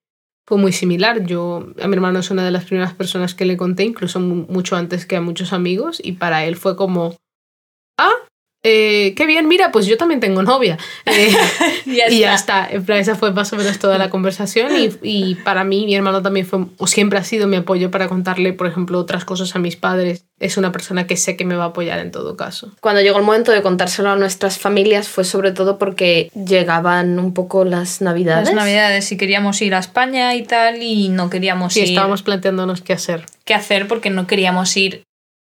[0.48, 1.26] fue muy similar.
[1.26, 4.46] Yo, a mi hermano es una de las primeras personas que le conté, incluso mu-
[4.48, 7.16] mucho antes que a muchos amigos, y para él fue como,
[8.00, 8.12] ah,
[8.64, 10.78] eh, qué bien, mira, pues yo también tengo novia.
[11.06, 11.32] Eh,
[11.86, 12.68] Ya y ya está.
[12.70, 14.72] En plan, esa fue más o menos toda la conversación.
[14.78, 18.08] Y, y para mí, mi hermano también fue, o siempre ha sido mi apoyo para
[18.08, 20.26] contarle, por ejemplo, otras cosas a mis padres.
[20.40, 22.72] Es una persona que sé que me va a apoyar en todo caso.
[22.80, 27.34] Cuando llegó el momento de contárselo a nuestras familias fue sobre todo porque llegaban un
[27.34, 28.46] poco las navidades.
[28.48, 31.86] Las navidades, y queríamos ir a España y tal, y no queríamos Sí, ir...
[31.90, 33.26] estábamos planteándonos qué hacer.
[33.46, 35.04] qué hacer porque no queríamos ir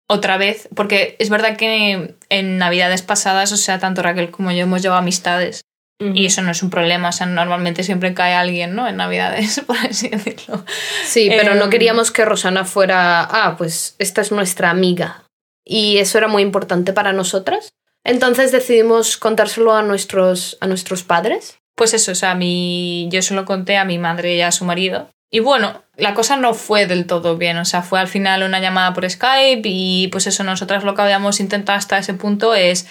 [0.09, 0.69] otra vez.
[0.75, 5.01] Porque es verdad que en navidades pasadas, o sea, tanto Raquel como yo hemos llevado
[5.01, 5.63] amistades.
[6.01, 8.89] Y eso no es un problema, o sea, normalmente siempre cae alguien, ¿no?
[8.89, 10.65] En navidades, por así decirlo.
[11.07, 15.23] Sí, pero no Em, queríamos que Rosana fuera, ah, pues esta es nuestra amiga.
[15.65, 17.71] Y eso era muy importante para nosotras.
[18.03, 21.59] Entonces decidimos contárselo a nuestros, a nuestros padres.
[21.75, 23.09] Pues eso, o sea, mi...
[23.11, 25.11] yo se lo conté a mi madre y a su marido.
[25.35, 28.61] Y bueno, la cosa no fue del todo bien, o sea, fue al final una
[28.61, 32.87] llamada por Skype y pues eso, nosotras lo que habíamos intentado hasta ese punto es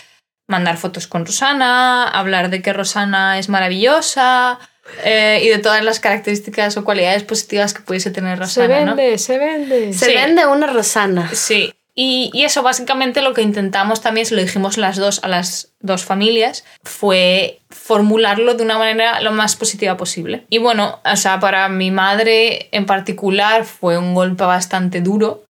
[0.50, 4.60] mandar fotos con Rosana, hablar de que Rosana es maravillosa
[5.06, 8.96] eh, y de todas las características o cualidades positivas que pudiese tener Rosana, ¿no?
[9.18, 9.94] se vende.
[9.94, 10.14] Se Sí.
[10.14, 11.30] vende una Rosana.
[11.34, 11.74] Sí.
[11.96, 16.04] Y, eso básicamente lo que intentamos también, se lo dijimos las dos a las dos
[16.04, 20.46] familias, fue formularlo de una manera lo más positiva posible.
[20.50, 25.44] Y bueno, o sea, para mi madre en particular fue un golpe bastante duro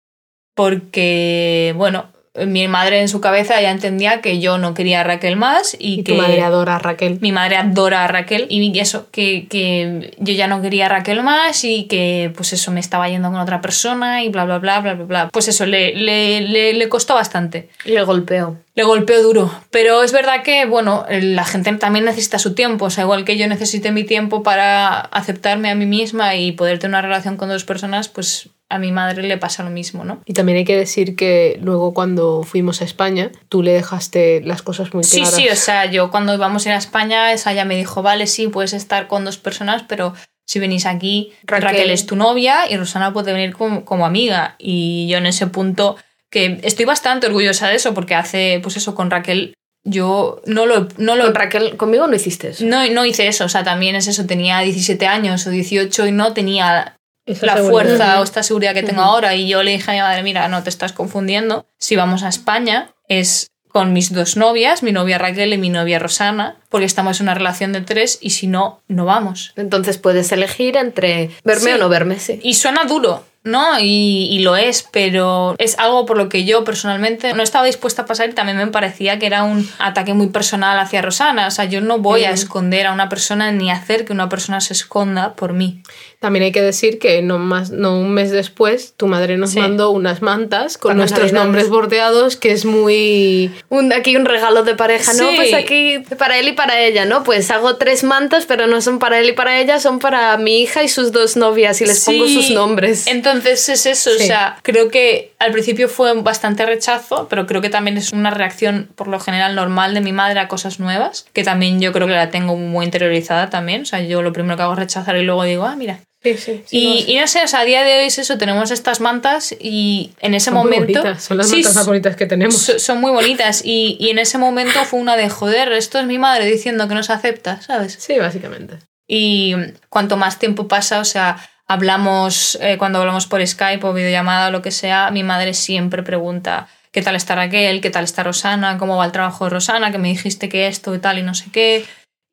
[0.55, 5.35] porque, bueno, mi madre en su cabeza ya entendía que yo no quería a Raquel
[5.35, 7.17] más y, Y que tu madre adora a Raquel.
[7.19, 11.23] mi madre adora a Raquel y eso, que, que yo ya no quería a Raquel
[11.23, 14.79] más y que pues eso me estaba yendo con otra persona y bla bla bla
[14.79, 15.29] bla bla bla.
[15.29, 17.67] Pues eso, le, le, le, le costó bastante.
[17.83, 18.57] Le golpeó.
[18.75, 19.51] Le golpeó duro.
[19.69, 22.85] Pero es verdad que, bueno, la gente también necesita su tiempo.
[22.85, 26.79] O sea, igual que yo necesité mi tiempo para aceptarme a mí misma y poder
[26.79, 30.21] tener una relación con dos personas, pues a mi madre le pasa lo mismo, ¿no?
[30.25, 34.61] Y también hay que decir que luego cuando fuimos a España, tú le dejaste las
[34.61, 35.35] cosas muy Sí, claras.
[35.35, 38.27] sí, o sea, yo cuando íbamos a ir a España, esa ya me dijo, vale,
[38.27, 40.13] sí, puedes estar con dos personas, pero
[40.47, 41.69] si venís aquí, Raquel.
[41.69, 44.55] Raquel, es tu novia y Rosana puede venir como, como amiga.
[44.57, 45.95] Y yo en ese punto,
[46.29, 49.53] que estoy bastante orgullosa de eso, porque hace, pues eso, con Raquel,
[49.83, 50.87] yo no lo...
[50.97, 52.65] No lo Con Raquel, conmigo no hiciste eso.
[52.65, 56.11] no, no hice eso, o sea, también es eso, tenía 17 años o 18 y
[56.11, 57.71] no tenía Esa la seguridad.
[57.97, 59.35] fuerza o esta seguridad que tengo ahora.
[59.35, 61.65] Y yo le dije a mi madre, mira, no te estás confundiendo.
[61.77, 65.97] Si vamos a España es con mis dos novias, mi novia Raquel y mi novia
[65.97, 69.53] Rosana, porque estamos en una relación de tres y si no, no vamos.
[69.55, 71.71] Entonces puedes elegir entre verme Sí.
[71.71, 72.39] o no verme, sí.
[72.43, 73.79] Y suena duro, ¿no?
[73.79, 78.03] Y, y lo es, pero es algo por lo que yo personalmente no estaba dispuesta
[78.03, 81.47] a pasar y también me parecía que era un ataque muy personal hacia Rosana.
[81.47, 84.61] O sea, yo no voy a esconder a una persona ni hacer que una persona
[84.61, 85.81] se esconda por mí.
[86.19, 89.59] También hay que decir que no, más, no un mes después, tu madre nos Sí.
[89.59, 93.51] mandó unas mantas con Para nuestros nombres bordeados, que es muy...
[93.69, 95.27] Un, aquí un regalo de pareja, ¿no?
[95.29, 95.33] Sí.
[95.35, 97.23] Pues aquí para él y para ella, ¿no?
[97.23, 100.61] Pues hago tres mantas, pero no son para él y para ella, son para mi
[100.61, 103.07] hija y sus dos novias y les pongo sus nombres.
[103.07, 104.23] Entonces es eso, Sí.
[104.23, 108.31] o sea, creo que al principio fue bastante rechazo, pero creo que también es una
[108.31, 112.07] reacción por lo general normal de mi madre a cosas nuevas, que también yo creo
[112.07, 115.15] que la tengo muy interiorizada también, o sea, yo lo primero que hago es rechazar
[115.17, 115.99] y luego digo, ah, mira.
[116.23, 116.63] Sí, sí.
[116.69, 119.55] y, y no sé, o sea, a día de hoy es eso, tenemos estas mantas
[119.59, 120.99] y en ese son muy momento...
[121.01, 122.55] bonitas, son las Sí, mantas más bonitas que tenemos.
[122.55, 126.05] so- son muy bonitas y, y en ese momento fue una de, joder, esto es
[126.05, 127.97] mi madre diciendo que nos acepta, ¿sabes?
[127.99, 128.75] Sí, básicamente.
[129.07, 129.55] Y
[129.89, 131.37] cuanto más tiempo pasa, o sea,
[131.71, 136.03] hablamos, eh, cuando hablamos por Skype o videollamada o lo que sea, mi madre siempre
[136.03, 139.91] pregunta qué tal está Raquel, qué tal está Rosana, cómo va el trabajo de Rosana,
[139.91, 141.85] que me dijiste que esto y tal y no sé qué.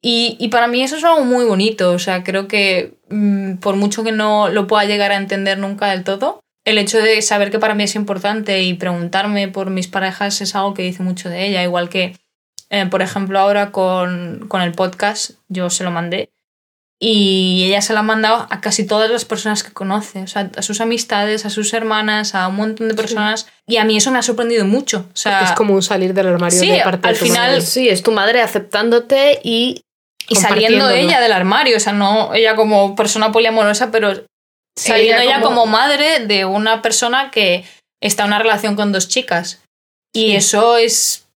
[0.03, 3.77] Y, y para mí eso es algo muy bonito, o sea, creo que mm, por
[3.77, 7.53] mucho que no lo pueda llegar a entender nunca del todo, el hecho de saber
[7.53, 11.29] que para mí es importante y preguntarme por mis parejas es algo que dice mucho
[11.29, 12.16] de ella, igual que,
[12.70, 16.31] eh, por ejemplo, ahora con, con el podcast, yo se lo mandé
[17.00, 20.50] y ella se la ha mandado a casi todas las personas que conoce, o sea,
[20.56, 23.46] a sus amistades, a sus hermanas, a un montón de personas.
[23.68, 25.06] Y a mí eso me ha sorprendido mucho.
[25.12, 27.50] O sea, es como un salir del armario Sí, de parte al de tu final-
[27.50, 27.61] madre.
[27.61, 29.82] Sí, es tu madre aceptándote y
[30.30, 34.26] y saliendo ella del armario, o sea, no ella como persona poliamorosa, pero
[34.76, 35.64] saliendo ella, como...
[35.64, 37.64] madre de una persona que
[38.02, 39.62] está en una relación con dos chicas.
[40.12, 40.37] Y Sí.
[40.37, 41.28] eso es,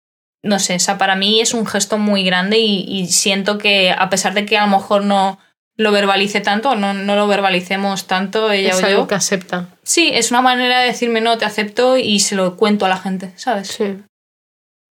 [0.43, 3.91] no sé, o sea, para mí es un gesto muy grande y, y siento que
[3.91, 5.39] a pesar de que a lo mejor no
[5.81, 9.07] lo verbalice tanto, no, no lo verbalicemos tanto ella es o algo yo.
[9.07, 9.69] que acepta.
[9.83, 12.97] Sí, es una manera de decirme no, te acepto y se lo cuento a la
[12.97, 13.67] gente, ¿sabes?
[13.67, 13.97] Sí.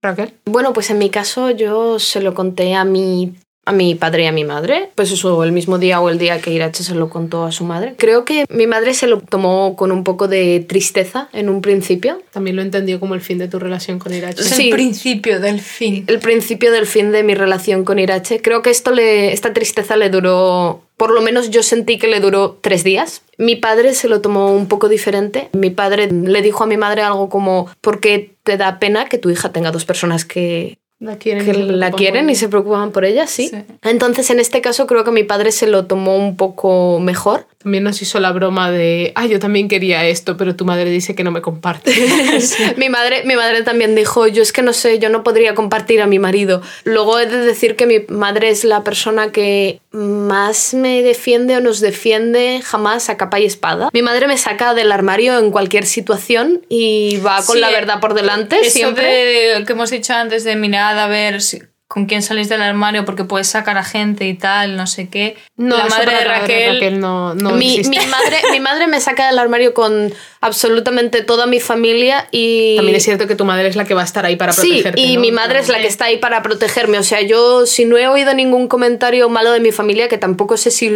[0.02, 0.34] Raquel.
[0.46, 3.34] Bueno, pues en mi caso yo se lo conté a mi,
[3.70, 4.90] a mi padre y a mi madre.
[4.94, 7.64] Pues eso, el mismo día o el día que Irache se lo contó a su
[7.64, 7.94] madre.
[7.96, 12.20] Creo que mi madre se lo tomó con un poco de tristeza en un principio.
[12.32, 14.40] También lo entendió como el fin de tu relación con Irache.
[14.42, 14.68] Es Sí.
[14.68, 16.04] el principio del fin.
[16.06, 18.42] El principio del fin de mi relación con Irache.
[18.42, 22.20] Creo que esto le, esta tristeza le duró, por lo menos yo sentí que le
[22.20, 23.22] duró tres días.
[23.38, 25.48] Mi padre se lo tomó un poco diferente.
[25.52, 29.30] Mi padre le dijo a mi madre algo como, porque te da pena que tu
[29.30, 33.06] hija tenga dos personas que, La quieren, que y la quieren y se preocupan por
[33.06, 33.48] ella, sí.
[33.48, 33.56] Sí.
[33.82, 37.46] Entonces, en este caso, creo que mi padre se lo tomó un poco mejor.
[37.56, 41.14] También nos hizo la broma de, ah, yo también quería esto, pero tu madre dice
[41.14, 41.90] que no me comparte.
[42.76, 46.02] mi, madre, mi madre también dijo, yo es que no sé, yo no podría compartir
[46.02, 46.60] a mi marido.
[46.84, 51.60] Luego he de decir que mi madre es la persona que más me defiende o
[51.60, 53.88] nos defiende jamás a capa y espada.
[53.92, 58.00] Mi madre me saca del armario en cualquier situación y va con Sí, la verdad
[58.00, 59.04] por delante Eso siempre.
[59.58, 63.04] de- que hemos dicho antes de mirad a ver si- con quién salís del armario
[63.04, 65.36] porque puedes sacar a gente y tal, no sé qué.
[65.56, 69.74] No, la madre de Raquel, no, no mi, madre, mi madre me saca del armario
[69.74, 72.76] con absolutamente toda mi familia y...
[72.76, 74.68] También es cierto que tu madre es la que va a estar ahí para Sí,
[74.82, 75.00] protegerte.
[75.00, 75.20] y ¿no?
[75.20, 75.82] mi madre es la Sí.
[75.82, 76.96] que está ahí para protegerme.
[76.96, 80.56] O sea, yo si no he oído ningún comentario malo de mi familia, que tampoco
[80.56, 80.90] sé si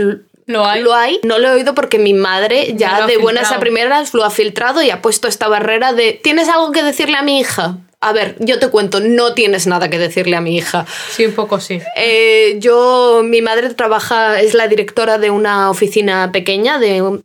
[0.47, 0.81] Lo hay.
[0.83, 4.23] lo hay, no lo he oído porque mi madre Ya de buenas a primeras lo
[4.25, 7.79] ha filtrado y ha puesto esta barrera de ¿tienes algo que decirle a mi hija?
[8.07, 10.85] A ver, yo te cuento, no tienes nada que decirle a mi hija.
[11.11, 11.81] Sí, un poco sí.
[11.97, 17.21] Eh, yo, mi madre trabaja, es la directora de una oficina pequeña, de,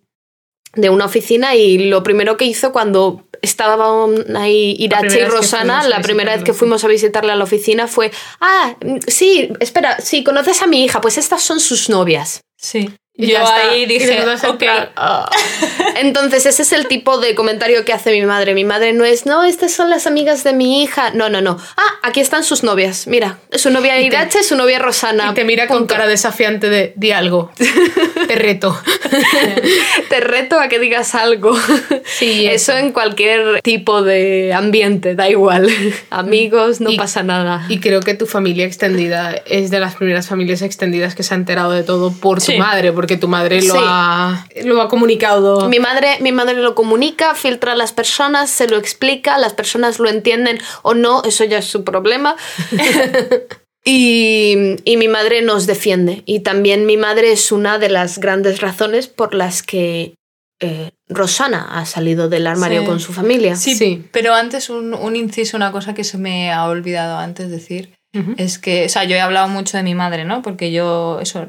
[0.75, 6.01] de una oficina, y lo primero que hizo cuando estaban ahí Irache y Rosana, la
[6.01, 8.75] primera vez que fuimos a visitarle a la oficina fue, ah,
[9.07, 12.41] sí, espera, sí, conoces a mi hija, pues estas son sus novias.
[12.57, 12.89] Sí.
[13.21, 14.57] Y Yo ahí Y dije, nosotros en ok.
[14.59, 15.29] plan, ah.
[15.97, 18.53] Entonces ese es el tipo de comentario que hace mi madre.
[18.53, 21.11] Mi madre no es, no, estas son las amigas de mi hija.
[21.13, 21.57] No, no, no.
[21.75, 23.07] Ah, aquí están sus novias.
[23.07, 25.31] Mira, su novia Y Irache, su novia Rosana.
[25.31, 27.51] Y te mira con cara desafiante de, di algo.
[28.27, 28.79] Te reto.
[30.09, 31.57] Te reto a que digas algo.
[32.05, 35.69] Sí, eso en cualquier tipo de ambiente, da igual.
[36.09, 37.65] Amigos, no Y- pasa nada.
[37.69, 41.37] Y creo que tu familia extendida es de las primeras familias extendidas que se ha
[41.37, 43.79] enterado de todo por tu madre, porque tu madre lo, Sí.
[43.83, 45.67] ha, lo ha comunicado.
[45.69, 49.99] Mi madre, mi madre lo comunica, filtra a las personas, se lo explica, las personas
[49.99, 52.35] lo entienden o no, eso ya es su problema.
[53.85, 56.23] y, y mi madre nos defiende.
[56.25, 60.15] Y también mi madre es una de las grandes razones por las que
[60.61, 62.85] eh, Rosana ha salido del armario Sí.
[62.87, 63.55] con su familia.
[63.55, 64.03] Sí, Sí.
[64.11, 67.93] pero antes un, un inciso, una cosa que se me ha olvidado antes decir.
[68.37, 70.41] Es que, o sea, yo he hablado mucho de mi madre, ¿no?
[70.41, 71.45] Porque yo, eso,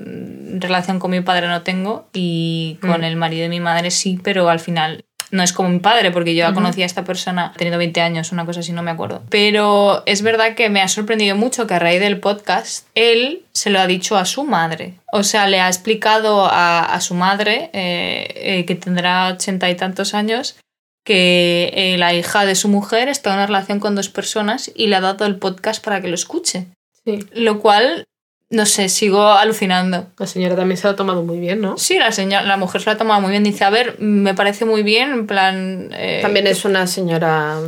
[0.59, 3.05] relación con mi padre no tengo y con Mm.
[3.05, 6.35] el marido de mi madre sí, pero al final no es como mi padre, porque
[6.35, 9.23] yo ya conocí a esta persona teniendo 20 años, una cosa así, no me acuerdo.
[9.31, 13.71] Pero es verdad que me ha sorprendido mucho que a raíz del podcast, él se
[13.71, 14.95] lo ha dicho a su madre.
[15.13, 19.77] O sea, le ha explicado a, a su madre, eh, eh, que tendrá ochenta y
[19.77, 20.57] tantos años,
[21.11, 24.87] que eh, la hija de su mujer está en una relación con dos personas y
[24.87, 26.69] le ha dado el podcast para que lo escuche.
[27.05, 27.27] Sí.
[27.33, 28.07] Lo cual,
[28.49, 30.07] no sé, sigo alucinando.
[30.21, 31.77] La señora también se lo ha tomado muy bien, ¿no?
[31.79, 33.43] Sí, la, señora, la mujer se lo ha tomado muy bien.
[33.43, 35.91] Dice, a ver, me parece muy bien, en plan...
[35.95, 37.59] eh, También es una señora,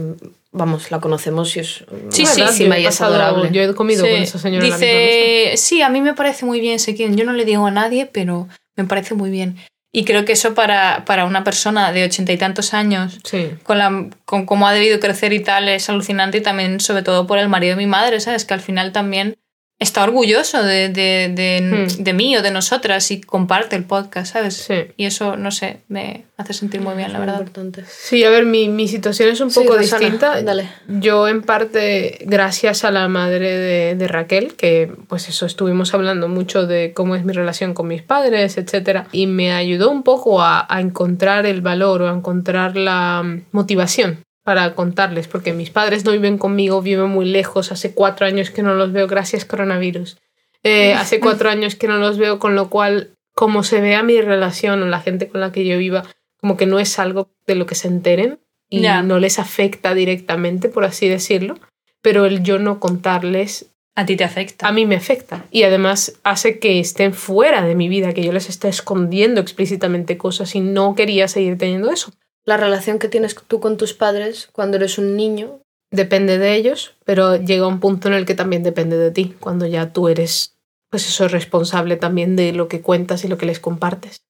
[0.53, 3.51] vamos, la conocemos y es Sí, sí, he y es adorable.
[3.51, 4.11] Yo he comido sí.
[4.13, 4.65] con esa señora.
[4.65, 4.77] en la.
[4.77, 7.17] Dice, sí, a mí me parece muy bien, sé quién.
[7.17, 9.57] Yo no le digo a nadie, pero me parece muy bien.
[9.95, 13.51] Y creo que eso para, para una persona de ochenta y tantos años Sí.
[13.63, 17.27] con, la, con cómo ha debido crecer y tal es alucinante y también sobre todo
[17.27, 18.47] por el marido de mi madre, ¿sabes?
[18.47, 19.37] Que al final también
[19.83, 22.03] está orgulloso de, de, de, Hmm.
[22.05, 24.55] de mí o de nosotras y comparte el podcast, ¿sabes?
[24.57, 24.75] Sí.
[24.97, 27.41] Y eso, no sé, me hace sentir muy bien, la Muy verdad.
[27.41, 27.85] importante.
[27.89, 30.43] Sí, a ver, mi, mi situación es un Sí, poco Rosana, distinta.
[30.43, 30.69] dale.
[30.89, 36.29] Yo en parte, gracias a la madre de, de Raquel, que pues eso, estuvimos hablando
[36.29, 39.05] mucho de cómo es mi relación con mis padres, etc.
[39.13, 43.43] Y me ayudó un poco a, a encontrar el valor o a encontrar la mm,
[43.53, 48.51] motivación para contarles, porque mis padres no viven conmigo, viven muy lejos, hace cuatro años
[48.51, 50.19] que no los veo, gracias coronavirus.
[50.63, 54.21] Eh, hace cuatro años que no los veo, con lo cual como se vea mi
[54.21, 56.05] relación o la gente con la que yo viva,
[56.39, 60.69] como que no es algo de lo que se enteren y no les afecta directamente,
[60.71, 61.59] por así decirlo,
[62.01, 64.67] pero el yo no contarles A ti te afecta.
[64.67, 68.33] a mí me afecta y además hace que estén fuera de mi vida, que yo
[68.33, 72.13] les esté escondiendo explícitamente cosas y no quería seguir teniendo eso.
[72.45, 75.61] La relación que tienes tú con tus padres cuando eres un niño.
[75.91, 79.67] Depende de ellos, pero llega un punto en el que también depende de ti, cuando
[79.67, 80.57] ya tú eres,
[80.91, 84.23] pues eso, responsable también de lo que cuentas y lo que les compartes.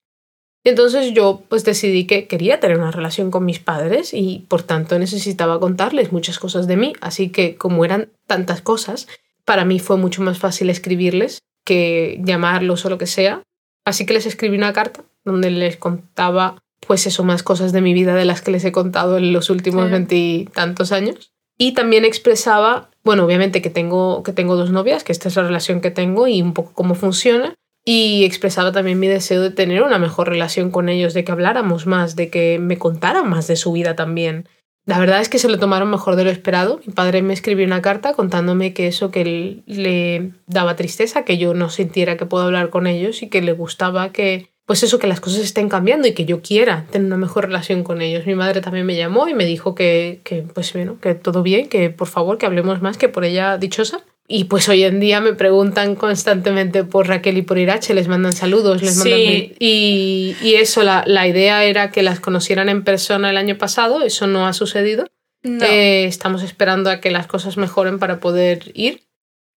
[0.64, 4.62] Y entonces yo pues decidí que quería tener una relación con mis padres y por
[4.62, 9.08] tanto necesitaba contarles muchas cosas de mí, así que como eran tantas cosas,
[9.44, 13.42] para mí fue mucho más fácil escribirles que llamarlos o lo que sea.
[13.84, 17.94] Así que les escribí una carta donde les contaba pues eso, más cosas de mi
[17.94, 19.90] vida de las que les he contado en los últimos Sí.
[19.92, 21.32] veintitantos años.
[21.58, 25.42] Y también expresaba, bueno, obviamente que tengo, que tengo dos novias, que esta es la
[25.44, 27.54] relación que tengo y un poco cómo funciona.
[27.84, 31.86] Y expresaba también mi deseo de tener una mejor relación con ellos, de que habláramos
[31.86, 34.48] más, de que me contaran más de su vida también.
[34.86, 36.80] La verdad es que se lo tomaron mejor de lo esperado.
[36.86, 41.38] Mi padre me escribió una carta contándome que eso que él- le daba tristeza, que
[41.38, 44.98] yo no sintiera que puedo hablar con ellos y que le gustaba que, pues eso,
[44.98, 48.24] que las cosas estén cambiando y que yo quiera tener una mejor relación con ellos.
[48.24, 51.68] Mi madre también me llamó y me dijo que, que pues bueno, que todo bien,
[51.68, 54.00] que por favor, que hablemos más, que por ella dichosa.
[54.26, 58.32] Y pues hoy en día me preguntan constantemente por Raquel y por Irache, les mandan
[58.32, 59.18] saludos, les mandan...
[59.18, 59.54] Sí.
[59.58, 64.00] Y, y eso, la, la idea era que las conocieran en persona el año pasado,
[64.02, 65.04] eso no ha sucedido.
[65.42, 65.66] No.
[65.66, 69.02] Eh, estamos esperando a que las cosas mejoren para poder ir.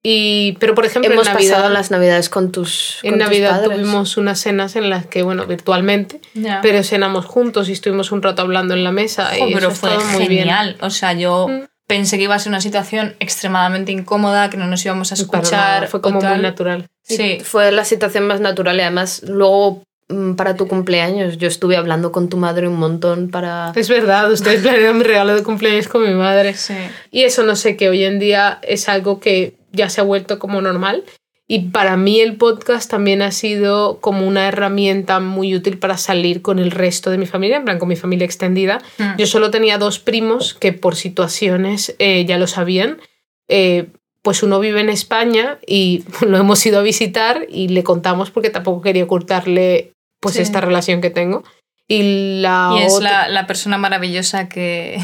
[0.07, 2.99] Y, pero, por ejemplo, Hemos en Navidad, pasado las navidades con tus.
[3.01, 3.79] en con tus Navidad padres.
[3.79, 6.59] tuvimos unas cenas en las que, bueno, virtualmente, Ya.
[6.61, 9.31] pero cenamos juntos y estuvimos un rato hablando en la mesa.
[9.35, 10.41] Jo, y pero eso fue muy bien.
[10.43, 10.77] genial.
[10.81, 11.61] O sea, yo Mm.
[11.87, 15.87] pensé que iba a ser una situación extremadamente incómoda, que no nos íbamos a escuchar.
[15.87, 16.85] fue como muy natural.
[17.01, 17.39] Sí.
[17.43, 22.11] Fue la situación más natural y además luego mm, para tu cumpleaños yo estuve hablando
[22.11, 23.71] con tu madre un montón para...
[23.75, 26.53] Es verdad, ustedes planearon mi regalo de cumpleaños con mi madre.
[26.53, 26.75] Sí.
[27.09, 30.39] Y eso no sé, que hoy en día es algo que ya se ha vuelto
[30.39, 31.03] como normal.
[31.47, 36.41] Y para mí el podcast también ha sido como una herramienta muy útil para salir
[36.41, 38.80] con el resto de mi familia, en plan con mi familia extendida.
[38.97, 39.17] Mm.
[39.19, 42.99] Yo solo tenía dos primos que por situaciones eh, ya lo sabían.
[43.47, 43.89] Eh,
[44.23, 48.49] pues uno vive en España y lo hemos ido a visitar y le contamos porque
[48.49, 50.41] tampoco quería ocultarle pues Sí.
[50.41, 51.43] esta relación que tengo.
[51.88, 54.99] Y la Y es otra- la, la persona maravillosa que,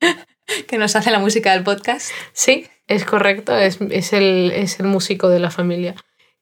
[0.68, 2.10] que nos hace la música del podcast.
[2.34, 5.94] Sí, es correcto, es, es, el, es el músico de la familia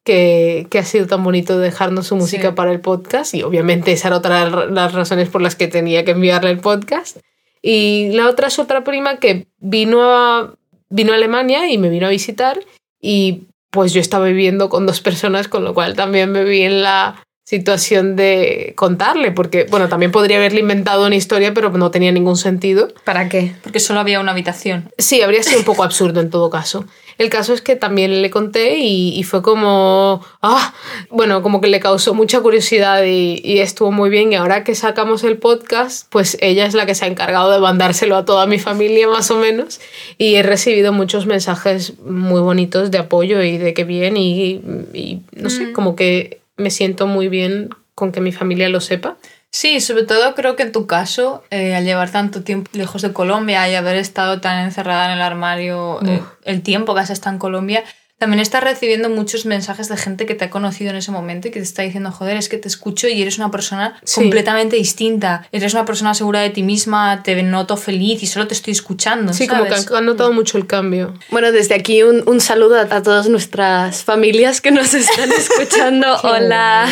[0.05, 2.55] que, que ha sido tan bonito dejarnos su música Sí.
[2.55, 6.05] para el podcast y obviamente esa era otra de las razones por las que tenía
[6.05, 7.19] que enviarle el podcast.
[7.63, 10.55] Y la otra es otra prima que vino a,
[10.91, 12.59] vino a Alemania y me vino a visitar
[13.01, 16.83] y pues yo estaba viviendo con dos personas, con lo cual también me vi en
[16.83, 22.13] la situación de contarle, porque bueno, también podría haberle inventado una historia, pero no tenía
[22.13, 22.89] ningún sentido.
[23.05, 23.55] ¿Para qué?
[23.63, 24.91] Porque solo había una habitación.
[24.97, 26.85] Sí, habría sido un poco absurdo en todo caso.
[27.19, 30.73] El caso es que también le conté y, y fue como, ah,
[31.11, 34.33] bueno, como que le causó mucha curiosidad y, y estuvo muy bien.
[34.33, 37.59] Y ahora que sacamos el podcast, pues ella es la que se ha encargado de
[37.59, 39.81] mandárselo a toda mi familia más o menos.
[40.17, 44.61] Y he recibido muchos mensajes muy bonitos de apoyo y de que bien y,
[44.95, 49.19] y no sé, como que me siento muy bien con que mi familia lo sepa.
[49.51, 53.13] Sí, sobre todo creo que en tu caso, eh, al llevar tanto tiempo lejos de
[53.13, 57.35] Colombia y haber estado tan encerrada en el armario eh, el tiempo que has estado
[57.35, 57.85] en Colombia,
[58.23, 61.51] también estás recibiendo muchos mensajes de gente que te ha conocido en ese momento y
[61.51, 64.21] que te está diciendo, joder, es que te escucho y eres una persona Sí.
[64.21, 65.49] completamente distinta.
[65.51, 69.33] Eres una persona segura de ti misma, te noto feliz y solo te estoy escuchando.
[69.33, 71.15] Sí, como que han, notado mucho el cambio.
[71.33, 76.07] Bueno, desde aquí un, un saludo a, a todas nuestras familias que nos están escuchando.
[76.23, 76.87] Hola.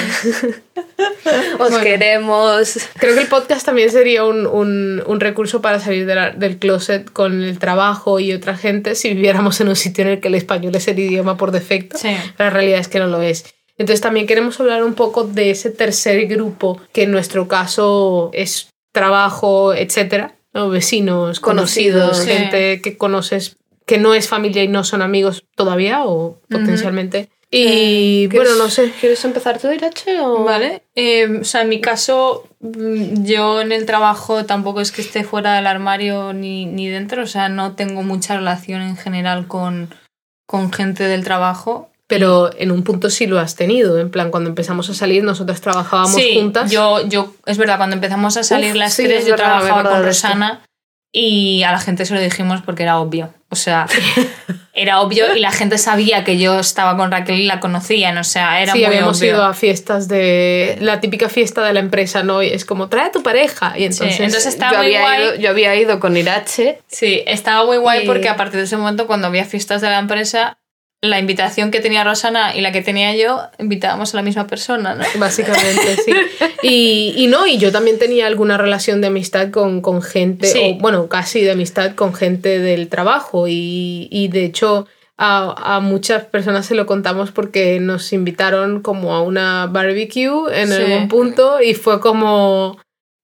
[1.58, 1.80] Os Bueno.
[1.80, 2.78] queremos.
[2.98, 6.58] Creo que el podcast también sería un, un- un recurso para salir de la- del
[6.58, 10.28] closet con el trabajo y otra gente si viviéramos en un sitio en el que
[10.28, 11.98] el español es el idioma por defecto.
[11.98, 12.08] Sí.
[12.36, 13.44] Pero la realidad es que no lo es.
[13.78, 18.68] Entonces también queremos hablar un poco de ese tercer grupo, que en nuestro caso es
[18.92, 20.68] trabajo, etcétera, ¿no?
[20.68, 22.24] vecinos, conocidos, Conocidos.
[22.24, 22.30] Sí.
[22.30, 23.56] gente que conoces
[23.86, 27.28] que no es familia y no son amigos todavía o potencialmente.
[27.50, 28.92] Y bueno, no sé.
[29.00, 30.20] ¿Quieres empezar tú, Irache?
[30.20, 30.44] O...
[30.44, 30.84] Vale.
[30.94, 35.24] Eh, o sea, en mi caso, mm, yo en el trabajo tampoco es que esté
[35.24, 37.24] fuera del armario ni, ni dentro.
[37.24, 39.92] O sea, no tengo mucha relación en general con,
[40.46, 41.90] con gente del trabajo.
[42.06, 43.98] Pero en un punto sí lo has tenido.
[43.98, 46.70] En plan, cuando empezamos a salir, nosotras trabajábamos sí, juntas.
[46.70, 49.60] Yo, yo, es verdad, cuando empezamos a salir Uf, las sí, tres, es yo verdad,
[49.60, 50.04] trabajaba con.
[50.04, 50.60] Rosana
[51.12, 53.32] y a la gente se lo dijimos porque era obvio.
[53.52, 53.86] O sea,
[54.74, 58.22] era obvio y la gente sabía que yo estaba con Raquel y la conocían, o
[58.24, 59.32] sea, era sí, muy habíamos obvio.
[59.34, 60.76] ido a fiestas de.
[60.80, 62.42] La típica fiesta de la empresa, ¿no?
[62.42, 63.74] Y es como, trae a tu pareja.
[63.76, 64.20] Y entonces.
[64.20, 65.22] entonces estaba yo, muy había guay.
[65.22, 66.80] ido, yo había ido con Irache.
[66.86, 69.88] Sí, estaba muy guay Y- porque a partir de ese momento, cuando había fiestas de
[69.90, 70.58] la empresa,
[71.02, 74.94] la invitación que tenía Rosana y la que tenía yo, invitábamos a la misma persona,
[74.94, 75.04] ¿no?
[75.18, 76.12] Básicamente, sí.
[76.62, 80.76] Y, y no, y yo también tenía alguna relación de amistad con, con gente, Sí.
[80.78, 83.48] o bueno, casi de amistad con gente del trabajo.
[83.48, 84.86] Y, y de hecho,
[85.16, 90.68] a, a muchas personas se lo contamos porque nos invitaron como a una barbecue en
[90.68, 90.74] Sí.
[90.74, 92.78] algún punto y fue como,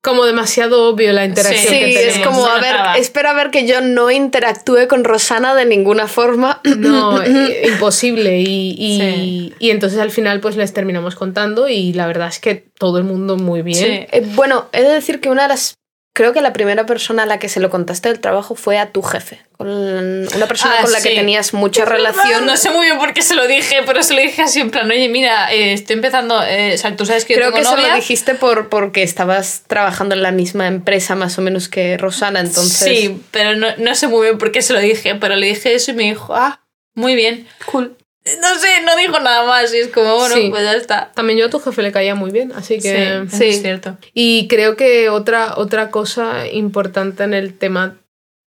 [0.07, 2.17] como demasiado obvio la interacción Sí, que Sí, tenemos.
[2.17, 6.07] es como, a ver, espera a ver que yo no interactúe con Rosana de ninguna
[6.07, 6.61] forma.
[6.79, 8.41] No, eh, imposible.
[8.41, 9.55] Y, y, Sí.
[9.59, 13.05] y entonces al final pues les terminamos contando y la verdad es que todo el
[13.05, 13.79] mundo muy bien.
[13.79, 14.07] Sí.
[14.13, 15.75] Eh, bueno, he de decir que una de las.
[16.17, 18.91] Creo que la primera persona a la que se lo contaste del trabajo fue a
[18.91, 19.39] tu jefe.
[19.59, 21.11] Con una persona Ah, con la sí.
[21.11, 22.47] que tenías mucha relación.
[22.47, 24.71] No sé muy bien por qué se lo dije, pero se lo dije así en
[24.71, 27.59] plan, oye, mira, eh, estoy empezando, eh, o sea, tú sabes que yo Creo tengo
[27.63, 27.89] que se novia.
[27.91, 32.41] lo dijiste por, porque estabas trabajando en la misma empresa más o menos que Rosana,
[32.41, 32.89] entonces...
[32.99, 35.75] Sí, pero no, no sé muy bien por qué se lo dije, pero le dije
[35.75, 36.63] eso y me dijo, ah,
[36.95, 37.47] muy bien.
[37.67, 37.95] Cool.
[38.41, 40.49] No sé, no dijo nada más y es como, bueno, Sí.
[40.51, 41.13] pues ya está.
[41.15, 43.25] También yo a tu jefe le caía muy bien, así que...
[43.31, 43.45] sí, sí.
[43.49, 43.97] es cierto.
[44.15, 47.97] Y creo que otra, otra cosa importante en el tema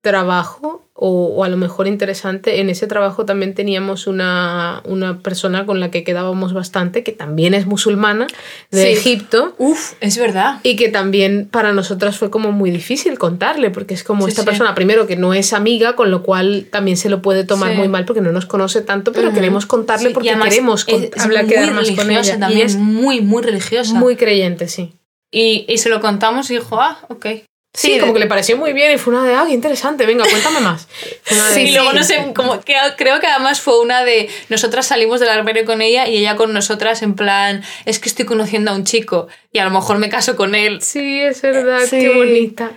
[0.01, 5.65] trabajo, o, o a lo mejor interesante, en ese trabajo también teníamos una, una persona
[5.65, 8.27] con la que quedábamos bastante, que también es musulmana,
[8.69, 8.89] de Sí.
[8.89, 9.55] Egipto.
[9.57, 10.59] Uf, es verdad.
[10.63, 14.41] Y que también para nosotras fue como muy difícil contarle, porque es como Sí, esta
[14.41, 14.47] sí.
[14.47, 17.87] persona, primero que no es amiga, con lo cual también se lo puede tomar muy
[17.87, 19.35] mal porque no nos conoce tanto, pero Ujú.
[19.35, 22.37] queremos contarle porque queremos con- es- es hablar, muy quedar más con ella.
[22.39, 23.93] También, Y es muy, muy religiosa.
[23.93, 24.93] muy creyente, sí.
[25.31, 27.25] Y, y se lo contamos y dijo, ah, ok.
[27.71, 30.05] Sí, Sí, como que le pareció muy bien y fue una de, ah, qué interesante,
[30.07, 30.87] venga, cuéntame más.
[31.53, 35.19] Sí, y luego no sé, como que creo que además fue una de nosotras salimos
[35.19, 38.73] del armario con ella y ella con nosotras en plan, es que estoy conociendo a
[38.75, 40.81] un chico y a lo mejor me caso con él.
[40.81, 41.99] Sí, es verdad, Sí.
[41.99, 42.71] qué bonita.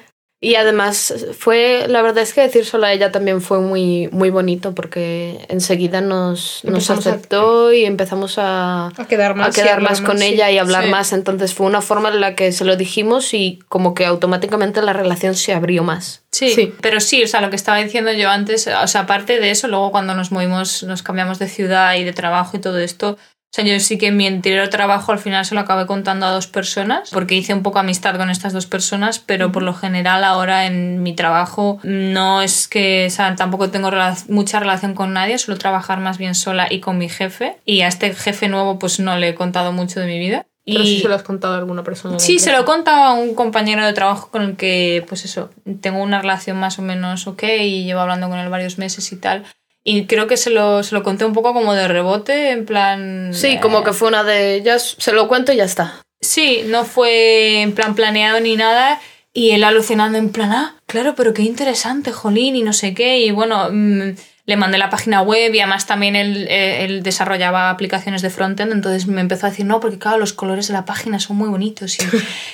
[0.45, 4.28] Y además fue, la verdad es que decir solo a ella también fue muy, muy
[4.30, 9.57] bonito porque enseguida nos, nos a- aceptó y empezamos a, A quedar más.
[9.57, 10.24] a quedar más con sí.
[10.26, 10.90] ella y hablar Sí.
[10.90, 11.12] más.
[11.12, 14.93] Entonces fue una forma en la que se lo dijimos y como que automáticamente la
[14.93, 16.22] relación se abrió más.
[16.32, 16.74] Sí, Sí.
[16.80, 19.68] pero sí, o sea, lo que estaba diciendo yo antes, o sea, aparte de eso,
[19.68, 23.16] luego cuando nos movimos, nos cambiamos de ciudad y de trabajo y todo esto,
[23.53, 26.31] o sea, yo sí que mi anterior trabajo al final se lo acabé contando a
[26.31, 30.25] dos personas, porque hice un poco amistad con estas dos personas, pero por lo general
[30.25, 33.91] ahora en mi trabajo no es que, o sea, tampoco tengo
[34.29, 37.89] mucha relación con nadie, suelo trabajar más bien sola y con mi jefe, y a
[37.89, 40.47] este jefe nuevo pues no le he contado mucho de mi vida.
[40.65, 40.87] Pero y...
[40.87, 42.19] sí se lo has contado a alguna persona.
[42.21, 42.77] Sí, se lo empresa.
[42.77, 45.51] contaba a un compañero de trabajo con el que, pues eso,
[45.83, 49.17] tengo una relación más o menos ok y llevo hablando con él varios meses y
[49.17, 49.45] tal.
[49.85, 53.30] Y creo que se lo, se lo conté un poco como de rebote, en plan...
[53.35, 56.01] Sí, eh, como que fue una de, ya se lo cuento y ya está.
[56.20, 59.01] Sí, no fue en plan planeado ni nada.
[59.35, 63.18] Y él alucinando en plan, ah, claro, pero qué interesante, jolín, y no sé qué.
[63.20, 64.14] Y bueno, mm,
[64.45, 68.72] le mandé la página web y además también él, eh, él desarrollaba aplicaciones de frontend,
[68.72, 71.49] entonces me empezó a decir, no, porque claro, los colores de la página son muy
[71.49, 72.03] bonitos y,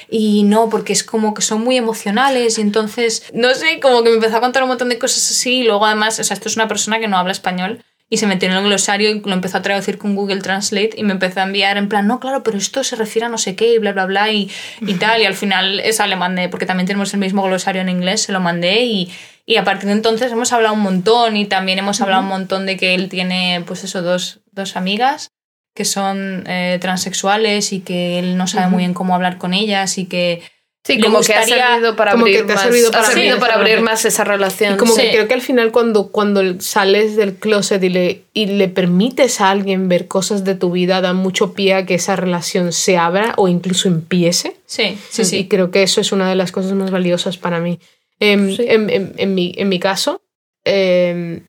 [0.40, 4.10] y no, porque es como que son muy emocionales y entonces, no sé, como que
[4.10, 6.48] me empezó a contar un montón de cosas así y luego además, o sea, esto
[6.48, 9.32] es una persona que no habla español y se metió en el glosario y lo
[9.32, 12.42] empezó a traducir con Google Translate y me empezó a enviar en plan, no, claro,
[12.42, 15.20] pero esto se refiere a no sé qué y bla, bla, bla y, y tal.
[15.20, 18.32] Y al final esa le mandé, porque también tenemos el mismo glosario en inglés, se
[18.32, 19.12] lo mandé y,
[19.50, 22.66] y a partir de entonces hemos hablado un montón y también hemos hablado un montón
[22.66, 25.30] de que él tiene, pues eso, dos, dos amigas
[25.74, 29.96] que son eh, transexuales y que él no sabe muy bien cómo hablar con ellas
[29.96, 30.42] y que
[30.84, 32.88] Sí, le como que ha gustaría- servido para como que abrir te ha más, servido
[32.88, 33.84] ha para servido abrir para esa abrir relación.
[33.84, 34.74] más esa relación.
[34.74, 35.00] Y como Sí.
[35.02, 39.40] que creo que al final cuando, cuando sales del closet y le, y le permites
[39.40, 42.96] a alguien ver cosas de tu vida, da mucho pie a que esa relación se
[42.96, 44.56] abra o incluso empiece.
[44.66, 45.48] sí, sí, Y sí.
[45.48, 47.78] creo que eso es una de las cosas más valiosas para mí.
[48.20, 48.64] Em, Sí.
[48.68, 50.22] en, en- en mi, en mi caso,
[50.64, 51.46] em,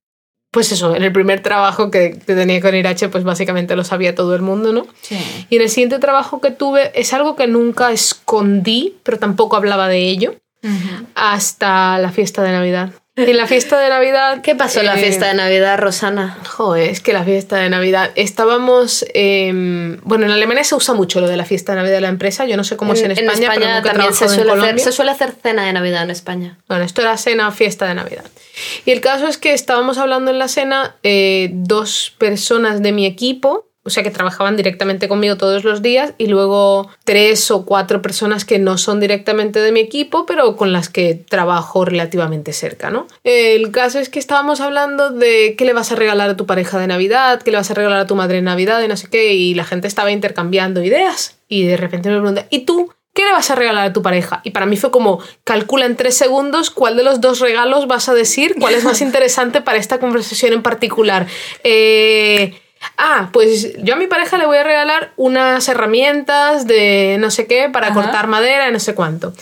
[0.51, 4.15] pues eso, en el primer trabajo que, que tenía con Irache, pues básicamente lo sabía
[4.15, 4.87] todo el mundo, ¿no?
[5.01, 5.17] sí.
[5.49, 9.87] Y en el siguiente trabajo que tuve es algo que nunca escondí, pero tampoco hablaba
[9.87, 10.35] de ello,
[11.15, 12.91] hasta la fiesta de Navidad.
[13.27, 14.41] Y en la fiesta de Navidad...
[14.41, 16.37] ¿Qué pasó en la eh, fiesta de Navidad, Rosana?
[16.47, 18.11] Joder, es que la fiesta de Navidad.
[18.15, 19.05] Estábamos.
[19.13, 22.09] em, bueno, en Alemania se usa mucho lo de la fiesta de Navidad de la
[22.09, 22.45] empresa.
[22.45, 24.83] Yo no sé cómo es en España, pero nunca también se en suele, hacer, Colombia.
[24.83, 26.57] se suele hacer cena de Navidad en España.
[26.67, 28.25] Bueno, esto era cena, fiesta de Navidad.
[28.85, 33.05] Y el caso es que estábamos hablando en la cena, eh, dos personas de mi
[33.05, 38.03] equipo, o sea, que trabajaban directamente conmigo todos los días y luego tres o cuatro
[38.03, 42.91] personas que no son directamente de mi equipo, pero con las que trabajo relativamente cerca,
[42.91, 43.07] ¿no?
[43.23, 46.77] El caso es que estábamos hablando de qué le vas a regalar a tu pareja
[46.77, 49.07] de Navidad, qué le vas a regalar a tu madre de Navidad y no sé
[49.09, 52.93] qué, y la gente estaba intercambiando ideas y de repente me pregunta, ¿y tú?
[53.13, 54.39] ¿Qué le vas a regalar a tu pareja?
[54.43, 58.07] Y para mí fue como, calcula en tres segundos cuál de los dos regalos vas
[58.07, 61.27] a decir, cuál es más interesante para esta conversación en particular.
[61.63, 62.53] Eh,
[62.97, 67.47] ah, pues yo a mi pareja le voy a regalar unas herramientas de no sé
[67.47, 69.33] qué para cortar madera y no sé cuánto.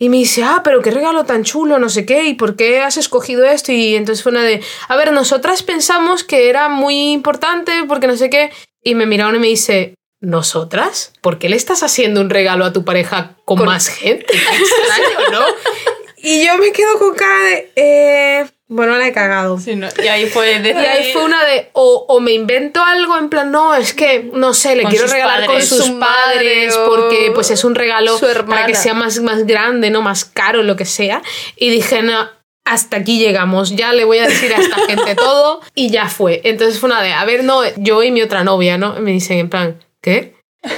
[0.00, 2.80] Y me dice, ah, pero qué regalo tan chulo, no sé qué, y por qué
[2.80, 3.72] has escogido esto.
[3.72, 8.16] Y entonces fue una de, a ver, nosotras pensamos que era muy importante porque no
[8.16, 8.52] sé qué.
[8.82, 11.12] Y me miraron y me dice, ¿nosotras?
[11.20, 14.26] ¿Por qué le estás haciendo un regalo a tu pareja con, más gente?
[14.32, 15.44] extraño, ¿no?
[16.16, 19.58] y yo me quedo con cara de, eh, bueno, la he cagado.
[19.66, 23.74] Y ahí fue Y ahí fue una de, o, me invento algo en plan, no,
[23.74, 28.18] es que, no sé, le quiero regalar con sus padres porque pues es un regalo
[28.46, 30.02] para que sea más, más grande, ¿no?
[30.02, 31.22] Más caro, lo que sea.
[31.56, 32.28] Y dije, no,
[32.68, 36.42] hasta aquí llegamos, ya le voy a decir a esta gente todo y ya fue.
[36.44, 39.00] Entonces fue una de, a ver, no, yo y mi otra novia, ¿no?
[39.00, 40.34] Me dicen en plan, ¿qué?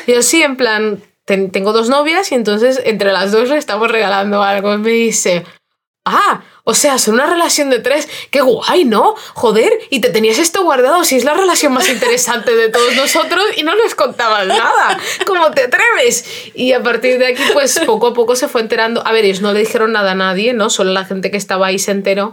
[0.07, 3.91] Y yo sí, en plan, tengo dos novias y entonces entre las dos le estamos
[3.91, 4.74] regalando algo.
[4.74, 5.45] Y me dice,
[6.05, 8.08] ah, o sea, son una relación de tres.
[8.30, 9.14] Qué guay, ¿no?
[9.34, 13.44] Joder, y te tenías esto guardado si es la relación más interesante de todos nosotros
[13.56, 14.98] y no nos contabas nada.
[15.26, 16.24] ¿Cómo te atreves?
[16.54, 19.06] Y a partir de aquí, pues poco a poco se fue enterando.
[19.06, 20.70] A ver, ellos no le dijeron nada a nadie, ¿no?
[20.70, 22.32] Solo la gente que estaba ahí se enteró.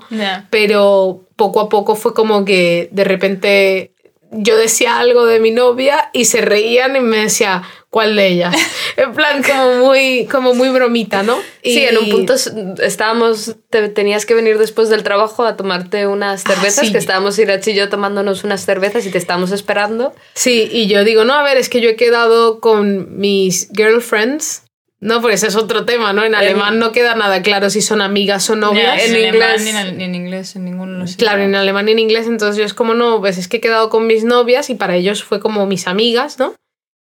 [0.49, 3.91] Pero poco a poco fue como que de repente
[4.31, 8.55] yo decía algo de mi novia y se reían y me decía, ¿cuál de ellas?
[8.97, 11.37] En plan, como muy, como muy bromita, ¿no?
[11.61, 11.73] Y...
[11.73, 12.33] Sí, en un punto
[12.81, 17.37] estábamos, te, tenías que venir después del trabajo a tomarte unas ah, cervezas, que estábamos
[17.37, 20.13] Irachi y yo tomándonos unas cervezas y te estábamos esperando.
[20.33, 24.63] Sí, y yo digo, no, a ver, es que yo he quedado con mis girlfriends
[24.99, 26.23] no, porque ese es otro tema, ¿no?
[26.23, 29.03] En alemán no queda nada claro si son amigas o novias.
[29.03, 29.61] en, inglés.
[29.63, 31.05] Ni en, inglés, en ninguno.
[31.17, 32.25] claro, en alemán ni en inglés.
[32.25, 34.95] Entonces yo es como, no, pues es que he quedado con mis novias y para
[34.95, 36.55] ellos fue como mis amigas, ¿no?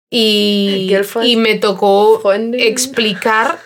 [0.10, 0.92] Y,
[1.24, 2.22] y me tocó
[2.54, 3.60] explicar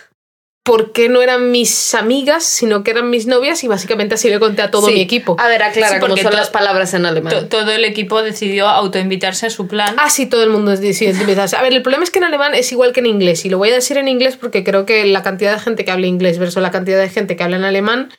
[0.68, 4.38] por qué no eran mis amigas, sino que eran mis novias y básicamente así le
[4.38, 5.38] conté a todo mi equipo.
[5.40, 7.48] A ver, aclara cómo son las palabras en alemán.
[7.50, 9.96] Todo el equipo decidió autoinvitarse a su plan.
[9.98, 11.56] Ah, sí, todo el mundo decidió invitarse.
[11.56, 13.58] A ver, el problema es que en alemán es igual que en inglés y lo
[13.58, 16.38] voy a decir en inglés porque creo que la cantidad de gente que habla inglés
[16.38, 18.10] versus la cantidad de gente que habla en alemán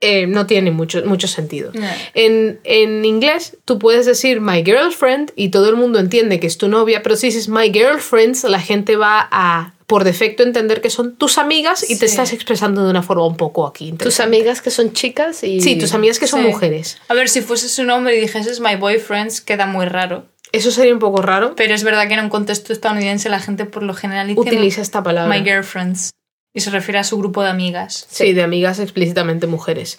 [0.00, 1.72] eh, no tiene mucho, mucho sentido.
[2.14, 6.56] En, en, inglés tú puedes decir my girlfriend y todo el mundo entiende que es
[6.56, 10.90] tu novia, pero si dices my girlfriends, la gente va a por defecto entender que
[10.90, 13.92] son tus amigas y te estás expresando de una forma un poco aquí.
[13.92, 15.60] Tus amigas que son chicas y...
[15.60, 16.98] Sí, tus amigas que son mujeres.
[17.08, 20.26] A ver, si fueses un hombre y dijeses my boyfriends, queda muy raro.
[20.52, 21.54] Eso sería un poco raro.
[21.54, 25.02] Pero es verdad que en un contexto estadounidense la gente por lo general utiliza esta
[25.02, 25.32] palabra.
[25.32, 26.10] My girlfriends.
[26.52, 28.06] Y se refiere a su grupo de amigas.
[28.10, 29.98] Sí, de amigas explícitamente mujeres.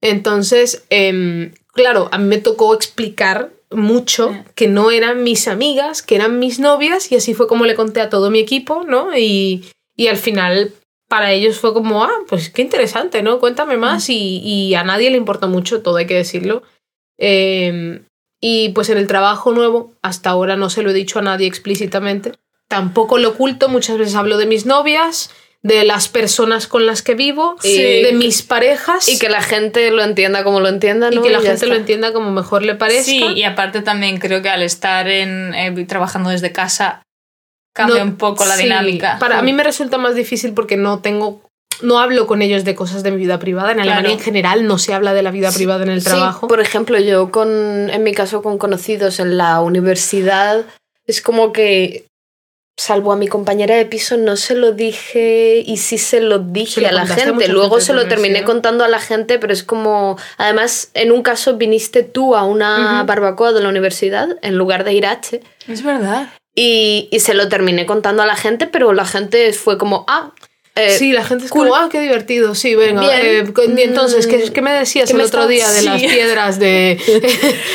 [0.00, 6.16] Entonces, em, claro, a mí me tocó explicar mucho que no eran mis amigas, que
[6.16, 9.16] eran mis novias y así fue como le conté a todo mi equipo, ¿no?
[9.16, 9.64] Y,
[9.96, 10.72] y al final
[11.08, 13.38] para ellos fue como, ah, pues qué interesante, ¿no?
[13.38, 16.62] Cuéntame más y, y a nadie le importa mucho, todo hay que decirlo.
[17.18, 18.04] Em,
[18.40, 21.46] y pues en el trabajo nuevo, hasta ahora no se lo he dicho a nadie
[21.46, 22.32] explícitamente.
[22.68, 25.30] Tampoco lo oculto, muchas veces hablo de mis novias,
[25.62, 29.08] de las personas con las que vivo, de mis parejas.
[29.08, 31.20] Y que la gente lo entienda como lo entienda, ¿no?
[31.20, 33.04] Y que la gente lo entienda como mejor le parezca.
[33.04, 37.02] Sí, y aparte también creo que al estar en, eh, trabajando desde casa
[37.74, 39.18] cambia un poco la dinámica.
[39.18, 41.42] Para mí me resulta más difícil porque no tengo
[41.82, 43.72] no hablo con ellos de cosas de mi vida privada.
[43.72, 46.48] En Alemania en general no se habla de la vida privada en el trabajo.
[46.48, 50.64] por ejemplo, yo con, en mi caso con conocidos en la universidad,
[51.06, 52.06] es como que
[52.76, 56.86] salvo a mi compañera de piso, no se lo dije y sí se lo dije
[56.86, 57.48] a la gente.
[57.48, 61.56] Luego se lo terminé contando a la gente, pero es como, además, en un caso
[61.56, 65.40] viniste tú a una barbacoa de la universidad en lugar de ir a H.
[65.68, 66.28] Es verdad.
[66.54, 70.32] Y, y, se lo terminé contando a la gente, pero la gente fue como, ah.
[70.74, 73.02] Eh, sí, la gente es como, ah, qué divertido, sí, venga.
[73.20, 73.44] Eh,
[73.78, 76.98] entonces, ¿qué, ¿qué, me decías el otro día de las piedras de...?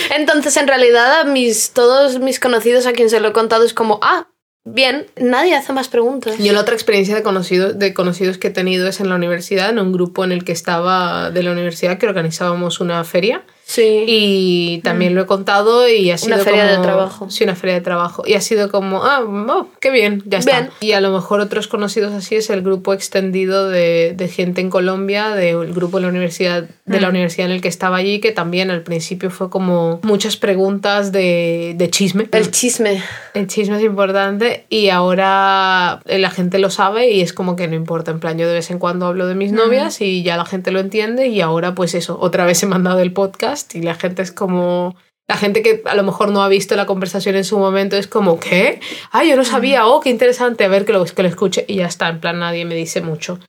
[0.16, 3.74] entonces, en realidad, a mis, todos mis conocidos a quien se lo he contado es
[3.74, 4.28] como, ah,
[4.64, 6.38] Bien, nadie hace más preguntas.
[6.38, 9.72] Yo la otra experiencia de conocidos, de conocidos que he tenido es en la universidad,
[9.72, 13.44] en un grupo en el que estaba de la universidad que organizábamos una feria.
[13.72, 14.04] Sí.
[14.06, 17.30] Y también lo he contado y ha sido Una feria de trabajo.
[17.30, 18.24] Sí, una feria de trabajo.
[18.26, 20.60] Y ha sido como, ah, oh, qué bien, ya está.
[20.60, 20.72] Bien.
[20.82, 24.70] Y a lo mejor otros conocidos así es el grupo extendido de, de gente en
[24.70, 27.02] Colombia, del grupo de la universidad, de Mm.
[27.02, 31.14] la universidad en el que estaba allí, que también al principio fue como muchas preguntas
[31.14, 32.28] de, de chisme.
[32.34, 33.02] El chisme.
[33.34, 37.76] El chisme es importante y ahora la gente lo sabe y es como que no
[37.76, 38.12] importa.
[38.12, 40.72] En plan, yo de vez en cuando hablo de mis novias y ya la gente
[40.72, 44.22] lo entiende y ahora pues eso, otra vez he mandado el podcast y la gente
[44.22, 44.96] es como...
[45.28, 48.08] La gente que a lo mejor no ha visto la conversación en su momento es
[48.08, 48.82] como, ¿qué?
[49.12, 51.76] Ah, yo no sabía, oh, qué interesante, a ver que lo, que lo escuche y
[51.76, 53.40] ya está, en plan nadie me dice mucho.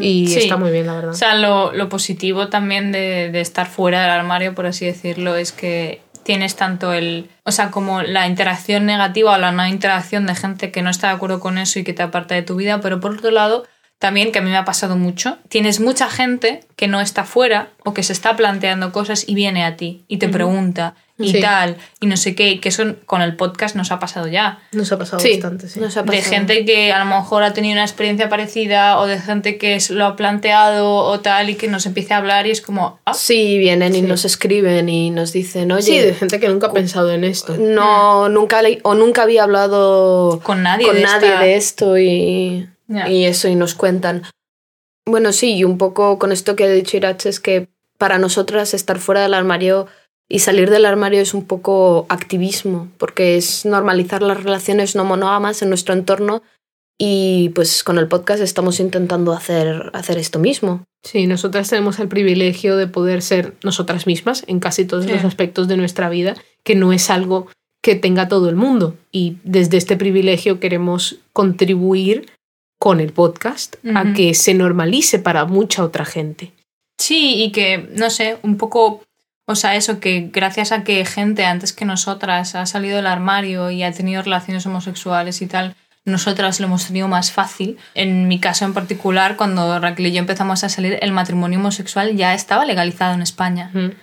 [0.00, 0.38] Y Sí.
[0.38, 1.10] está muy bien, la verdad.
[1.10, 5.34] O sea, lo, lo positivo también de, de estar fuera del armario, por así decirlo,
[5.34, 7.28] es que tienes tanto el.
[7.44, 11.08] O sea, como la interacción negativa o la no interacción de gente que no está
[11.08, 13.66] de acuerdo con eso y que te aparta de tu vida, pero por otro lado,
[14.02, 17.68] también, que a mí me ha pasado mucho, tienes mucha gente que no está fuera
[17.84, 21.40] o que se está planteando cosas y viene a ti y te pregunta y Sí.
[21.40, 24.90] tal, y no sé qué, que eso con el podcast nos ha pasado ya Nos
[24.90, 25.78] ha pasado Sí, bastante, sí.
[25.78, 26.34] nos ha de pasado.
[26.34, 30.06] gente que a lo mejor ha tenido una experiencia parecida o de gente que lo
[30.06, 33.56] ha planteado o tal y que nos empiece a hablar y es como, ah, Sí,
[33.58, 34.02] vienen y Sí.
[34.06, 37.54] nos escriben y nos dicen, oye, Sí, de gente que nunca ha pensado en esto.
[37.56, 40.86] no, nunca le- o nunca había hablado con nadie.
[40.86, 42.68] con de nadie esta- de esto y,
[43.10, 44.22] Y eso y nos cuentan.
[45.06, 47.68] Bueno, sí, y un poco con esto que ha dicho Irache es que
[47.98, 49.86] para nosotras estar fuera del armario
[50.28, 55.60] y salir del armario es un poco activismo, porque es normalizar las relaciones no monógamas
[55.62, 56.42] en nuestro entorno
[56.98, 60.84] y pues con el podcast estamos intentando hacer, hacer esto mismo.
[61.02, 65.10] Sí, nosotras tenemos el privilegio de poder ser nosotras mismas en casi todos Sí.
[65.10, 67.48] los aspectos de nuestra vida, que no es algo
[67.82, 68.94] que tenga todo el mundo.
[69.10, 72.30] Y desde este privilegio queremos contribuir
[72.82, 76.50] con el podcast a que se normalice para mucha otra gente.
[76.98, 79.04] Sí, y que, no sé, un poco,
[79.46, 83.70] o sea, eso, que gracias a que gente antes que nosotras ha salido del armario
[83.70, 87.78] y ha tenido relaciones homosexuales y tal, nosotras lo hemos tenido más fácil.
[87.94, 92.16] En mi caso en particular, cuando Raquel y yo empezamos a salir, el matrimonio homosexual
[92.16, 93.70] ya estaba legalizado en España.
[93.74, 93.96] En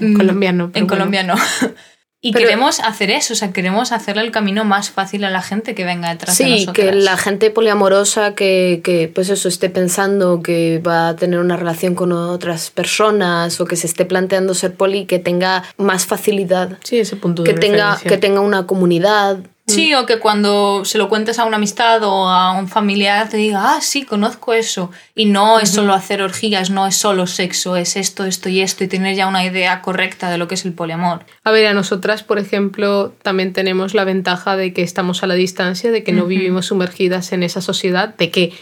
[0.00, 0.64] Mm, Colombia no.
[0.64, 0.86] En bueno.
[0.88, 1.36] Colombia no.
[2.22, 5.42] Y Pero- queremos hacer eso, o sea, queremos hacerle el camino más fácil a la
[5.42, 6.74] gente que venga detrás de Sí, nosotras.
[6.74, 11.56] que la gente poliamorosa que, que, pues eso esté pensando que va a tener una
[11.56, 16.78] relación con otras personas o que se esté planteando ser poli, que tenga más facilidad,
[16.82, 18.10] Sí, ese punto que de tenga, referencia.
[18.10, 19.38] que tenga una comunidad.
[19.68, 23.36] Sí, o que cuando se lo cuentes a una amistad o a un familiar te
[23.36, 24.92] diga, ah, sí, conozco eso.
[25.14, 28.84] Y no es solo hacer orgías, no es solo sexo, es esto, esto y esto,
[28.84, 31.26] y tener ya una idea correcta de lo que es el poliamor.
[31.42, 35.34] A ver, a nosotras, por ejemplo, también tenemos la ventaja de que estamos a la
[35.34, 38.52] distancia, de que no vivimos sumergidas en esa sociedad, de que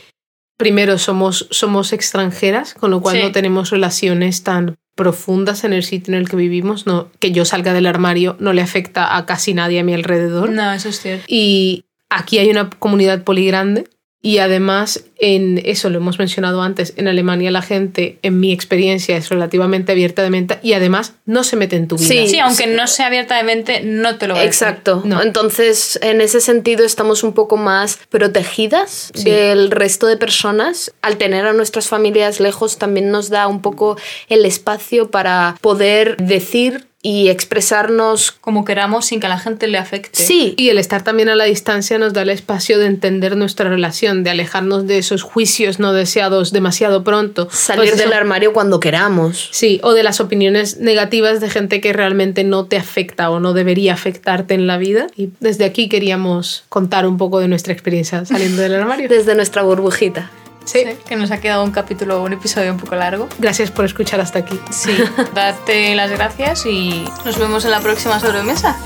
[0.56, 3.22] primero somos, somos extranjeras, con lo cual Sí.
[3.24, 7.44] no tenemos relaciones tan profundas en el sitio en el que vivimos, no, que yo
[7.44, 10.50] salga del armario no le afecta a casi nadie a mi alrededor.
[10.50, 11.24] No, eso es cierto.
[11.28, 13.88] Y aquí hay una comunidad poli grande
[14.24, 19.18] y además en eso lo hemos mencionado antes, en Alemania la gente, en mi experiencia,
[19.18, 22.08] es relativamente abierta de mente y además no se mete en tu vida.
[22.08, 24.66] Sí, Sí, aunque no sea abiertamente, no te lo va a decir.
[24.66, 25.02] Exacto.
[25.04, 25.20] No.
[25.20, 29.24] Entonces, en ese sentido, estamos un poco más protegidas Sí.
[29.30, 30.94] del resto de personas.
[31.02, 33.98] Al tener a nuestras familias lejos, también nos da un poco
[34.30, 38.32] el espacio para poder decir y expresarnos.
[38.32, 40.24] Como queramos sin que a la gente le afecte.
[40.24, 43.68] Sí, Y el estar también a la distancia nos da el espacio de entender nuestra
[43.68, 47.46] relación, de alejarnos de esos juicios no deseados demasiado pronto.
[47.52, 49.50] salir Pues del eso- armario cuando queramos.
[49.52, 53.52] Sí, o de las opiniones negativas de gente que realmente no te afecta o no
[53.52, 55.06] debería afectarte en la vida.
[55.14, 59.08] Y desde aquí queríamos contar un poco de nuestra experiencia saliendo del armario.
[59.10, 60.30] Desde nuestra burbujita.
[60.64, 60.80] Sí.
[60.84, 63.28] Sí, que nos ha quedado un capítulo, un episodio un poco largo.
[63.38, 64.58] Gracias por escuchar hasta aquí.
[64.70, 64.96] Sí,
[65.34, 68.76] darte las gracias y nos vemos en la próxima sobremesa.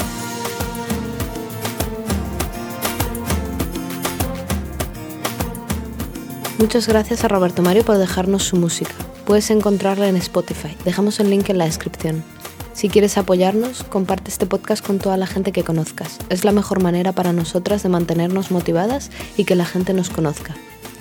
[6.58, 8.92] Muchas gracias a Roberto Mario por dejarnos su música.
[9.24, 10.76] Puedes encontrarla en Spotify.
[10.84, 12.24] Dejamos el link en la descripción.
[12.72, 16.18] Si quieres apoyarnos, comparte este podcast con toda la gente que conozcas.
[16.30, 20.56] Es la mejor manera para nosotras de mantenernos motivadas y que la gente nos conozca.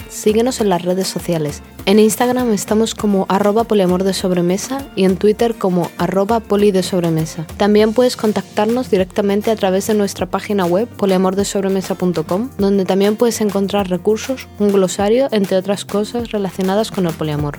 [0.09, 1.61] Síguenos en las redes sociales.
[1.85, 6.83] En Instagram estamos como arroba poliamor de sobremesa y en Twitter como arroba poli de
[6.83, 7.45] sobremesa.
[7.57, 13.89] También puedes contactarnos directamente a través de nuestra página web poliamordesobremesa.com, donde también puedes encontrar
[13.89, 17.57] recursos, un glosario, entre otras cosas relacionadas con el poliamor.